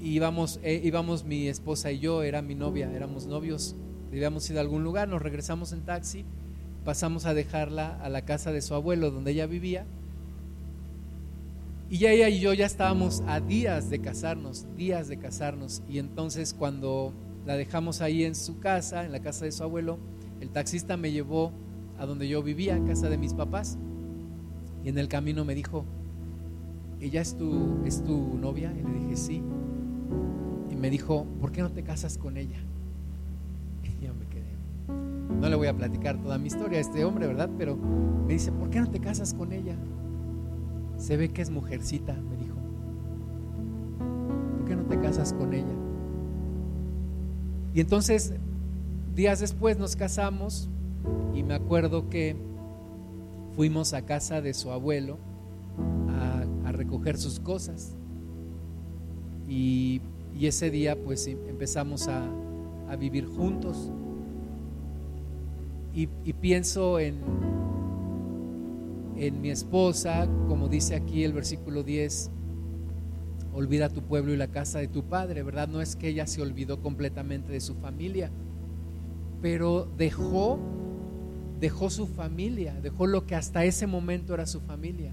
[0.00, 0.92] y íbamos, eh,
[1.24, 3.74] mi esposa y yo, era mi novia, éramos novios,
[4.10, 6.24] debíamos ir a algún lugar, nos regresamos en taxi,
[6.84, 9.86] pasamos a dejarla a la casa de su abuelo donde ella vivía
[11.90, 15.82] y ya ella y yo ya estábamos a días de casarnos, días de casarnos.
[15.88, 17.14] Y entonces cuando
[17.46, 19.98] la dejamos ahí en su casa, en la casa de su abuelo,
[20.40, 21.50] el taxista me llevó
[21.98, 23.78] a donde yo vivía, en casa de mis papás.
[24.84, 25.86] Y en el camino me dijo,
[27.00, 28.70] ¿ella es tu, es tu novia?
[28.78, 29.42] Y le dije, sí.
[30.70, 32.58] Y me dijo, ¿por qué no te casas con ella?
[33.82, 35.40] Y yo me quedé.
[35.40, 37.48] No le voy a platicar toda mi historia a este hombre, ¿verdad?
[37.56, 39.74] Pero me dice, ¿por qué no te casas con ella?
[40.98, 42.56] Se ve que es mujercita, me dijo.
[44.58, 45.74] ¿Por qué no te casas con ella?
[47.74, 48.34] Y entonces,
[49.14, 50.68] días después nos casamos
[51.34, 52.36] y me acuerdo que
[53.54, 55.18] fuimos a casa de su abuelo
[56.64, 57.96] a, recoger sus cosas.
[59.48, 60.00] Y,
[60.40, 62.22] ese día pues em, empezamos a,
[62.96, 63.90] vivir juntos.
[65.92, 67.16] Y, pienso en,
[69.18, 72.30] en mi esposa, como dice aquí el versículo 10,
[73.52, 75.68] olvida tu pueblo y la casa de tu padre, ¿verdad?
[75.68, 78.30] No es que ella se olvidó completamente de su familia,
[79.42, 80.58] pero dejó
[81.60, 85.12] dejó su familia, dejó lo que hasta ese momento era su familia.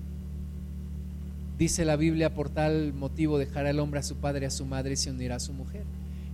[1.57, 4.65] Dice la Biblia, por tal motivo dejará el hombre a su padre y a su
[4.65, 5.83] madre y se unirá a su mujer.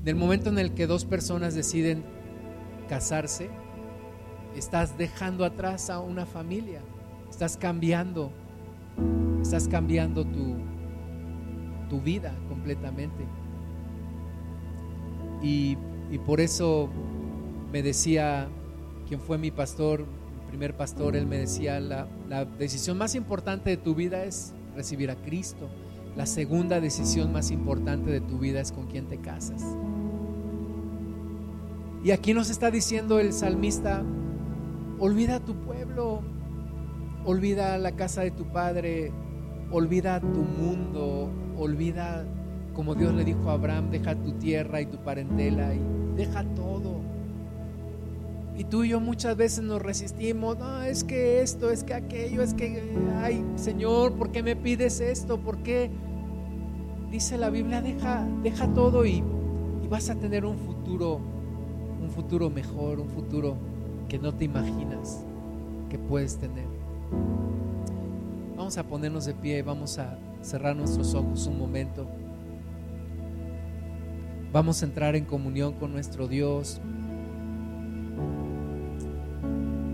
[0.01, 2.03] En el momento en el que dos personas deciden
[2.89, 3.49] casarse,
[4.55, 6.81] estás dejando atrás a una familia,
[7.31, 8.31] estás cambiando,
[9.41, 10.57] estás cambiando tu,
[11.89, 13.25] tu vida completamente.
[15.41, 15.77] Y,
[16.11, 16.89] y por eso
[17.71, 18.47] me decía
[19.07, 23.69] quien fue mi pastor, mi primer pastor, él me decía, la, la decisión más importante
[23.71, 25.69] de tu vida es recibir a Cristo.
[26.15, 29.63] La segunda decisión más importante de tu vida es con quién te casas.
[32.03, 34.03] Y aquí nos está diciendo el salmista,
[34.99, 36.21] olvida tu pueblo,
[37.25, 39.11] olvida la casa de tu padre,
[39.71, 42.25] olvida tu mundo, olvida
[42.75, 45.81] como Dios le dijo a Abraham, deja tu tierra y tu parentela y
[46.15, 47.01] deja todo
[48.61, 52.43] y tú y yo muchas veces nos resistimos, no, es que esto, es que aquello,
[52.43, 55.39] es que, ay, Señor, ¿por qué me pides esto?
[55.39, 55.89] ¿Por qué?
[57.09, 59.23] Dice la Biblia, deja, deja todo y,
[59.83, 61.19] y vas a tener un futuro,
[62.01, 63.55] un futuro mejor, un futuro
[64.07, 65.25] que no te imaginas
[65.89, 66.67] que puedes tener.
[68.55, 72.07] Vamos a ponernos de pie y vamos a cerrar nuestros ojos un momento.
[74.51, 76.81] Vamos a entrar en comunión con nuestro Dios.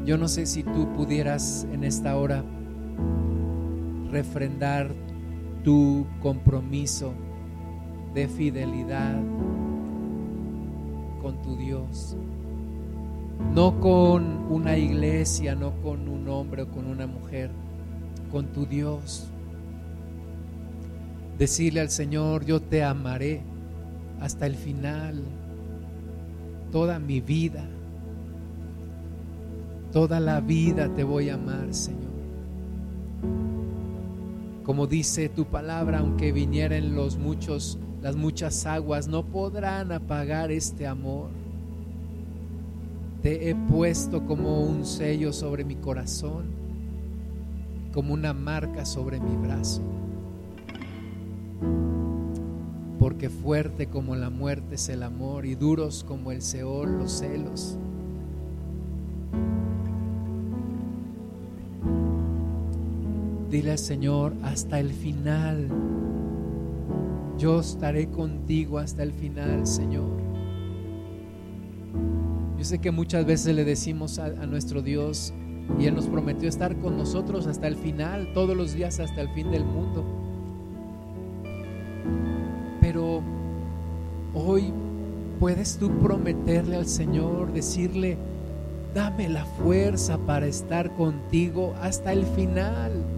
[0.05, 2.43] Yo no sé si tú pudieras en esta hora
[4.09, 4.93] refrendar
[5.63, 7.13] tu compromiso
[8.13, 9.21] de fidelidad
[11.21, 12.15] con tu Dios.
[13.53, 17.49] No con una iglesia, no con un hombre o con una mujer,
[18.31, 19.27] con tu Dios.
[21.37, 23.41] Decirle al Señor, yo te amaré
[24.19, 25.23] hasta el final,
[26.71, 27.67] toda mi vida
[29.91, 32.11] Toda la vida te voy a amar, Señor.
[34.63, 40.85] Como dice tu palabra, aunque vinieren los muchos, las muchas aguas, no podrán apagar este
[40.85, 41.29] amor.
[43.27, 46.45] Te he puesto como un sello sobre mi corazón,
[47.93, 49.81] como una marca sobre mi brazo.
[52.97, 57.77] Porque fuerte como la muerte es el amor y duros como el Seol los celos.
[63.51, 65.67] Dile al Señor, hasta el final.
[67.37, 70.26] Yo estaré contigo hasta el final, Señor.
[72.57, 75.33] Yo sé que muchas veces le decimos a, nuestro Dios
[75.79, 79.29] y Él nos prometió estar con nosotros hasta el final, todos los días hasta el
[79.29, 80.03] fin del mundo.
[82.81, 83.21] Pero
[84.33, 84.73] hoy
[85.39, 88.17] puedes tú prometerle al Señor, decirle,
[88.95, 93.16] dame la fuerza para estar contigo hasta el final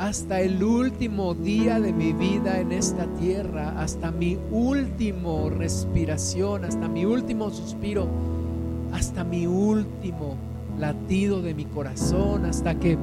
[0.00, 6.88] hasta el último día de mi vida en esta tierra, hasta mi último respiración, hasta
[6.88, 8.08] mi último suspiro,
[8.94, 10.36] hasta mi último
[10.78, 12.96] latido de mi corazón, hasta que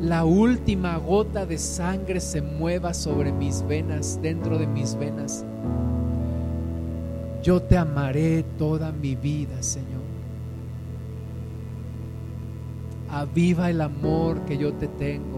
[0.00, 5.44] la última gota de sangre se mueva sobre mis venas, dentro de mis venas.
[7.42, 9.98] Yo te amaré toda mi vida, Señor.
[13.10, 15.37] Aviva el amor que yo te tengo.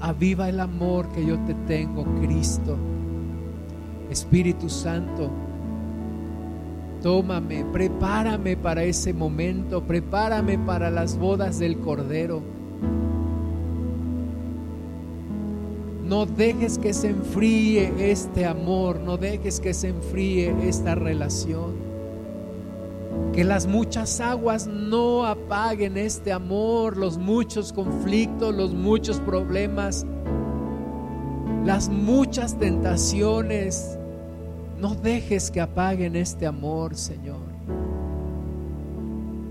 [0.00, 2.76] Aviva el amor que yo te tengo, Cristo.
[4.10, 5.30] Espíritu Santo,
[7.02, 12.42] tómame, prepárame para ese momento, prepárame para las bodas del Cordero.
[16.04, 21.89] No dejes que se enfríe este amor, no dejes que se enfríe esta relación.
[23.32, 30.04] Que las muchas aguas no apaguen este amor, los muchos conflictos, los muchos problemas,
[31.64, 33.96] las muchas tentaciones.
[34.80, 37.50] No dejes que apaguen este amor, Señor.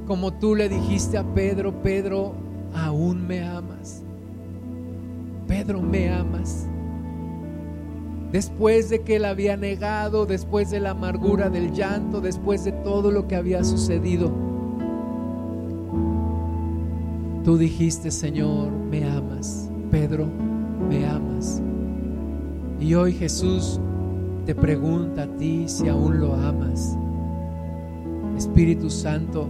[0.07, 2.33] Como tú le dijiste a Pedro, Pedro,
[2.73, 4.01] aún me amas.
[5.47, 6.67] Pedro, me amas
[8.31, 13.11] después de que él había negado, después de la amargura del llanto, después de todo
[13.11, 14.31] lo que había sucedido.
[17.43, 19.69] Tú dijiste, Señor, me amas.
[19.89, 20.27] Pedro,
[20.89, 21.61] me amas.
[22.79, 23.79] Y hoy Jesús
[24.45, 26.95] te pregunta a ti si aún lo amas.
[28.37, 29.47] Espíritu Santo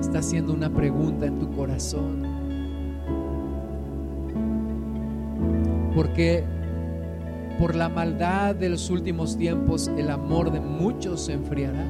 [0.00, 2.22] está haciendo una pregunta en tu corazón.
[5.94, 6.44] Porque
[7.58, 11.86] por la maldad de los últimos tiempos, el amor de muchos se enfriará.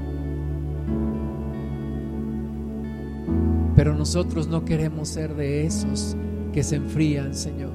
[3.74, 6.16] Pero nosotros no queremos ser de esos
[6.52, 7.72] que se enfrían, Señor.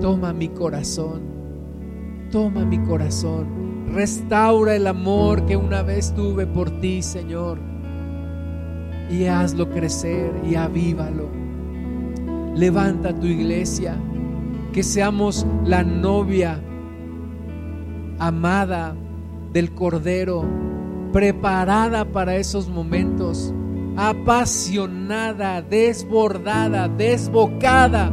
[0.00, 1.22] Toma mi corazón,
[2.32, 7.58] toma mi corazón, restaura el amor que una vez tuve por ti, Señor,
[9.10, 11.28] y hazlo crecer y avívalo.
[12.56, 13.96] Levanta tu iglesia,
[14.72, 16.60] que seamos la novia
[18.26, 18.96] amada
[19.52, 20.44] del Cordero,
[21.12, 23.52] preparada para esos momentos,
[23.96, 28.10] apasionada, desbordada, desbocada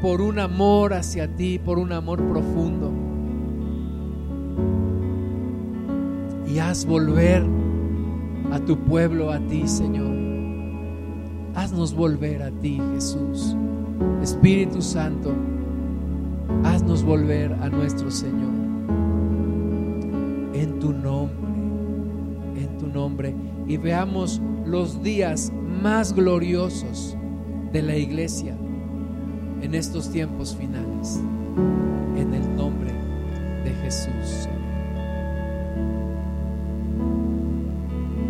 [0.00, 2.92] por un amor hacia ti, por un amor profundo.
[6.46, 7.44] Y haz volver
[8.52, 10.16] a tu pueblo a ti, Señor.
[11.56, 13.56] Haznos volver a ti, Jesús.
[14.22, 15.34] Espíritu Santo
[16.64, 18.52] haznos volver a nuestro Señor.
[20.54, 23.34] En tu nombre, en tu nombre.
[23.66, 25.52] Y veamos los días
[25.82, 27.16] más gloriosos
[27.72, 28.56] de la iglesia
[29.60, 31.20] en estos tiempos finales.
[32.16, 32.92] En el nombre
[33.64, 34.48] de Jesús.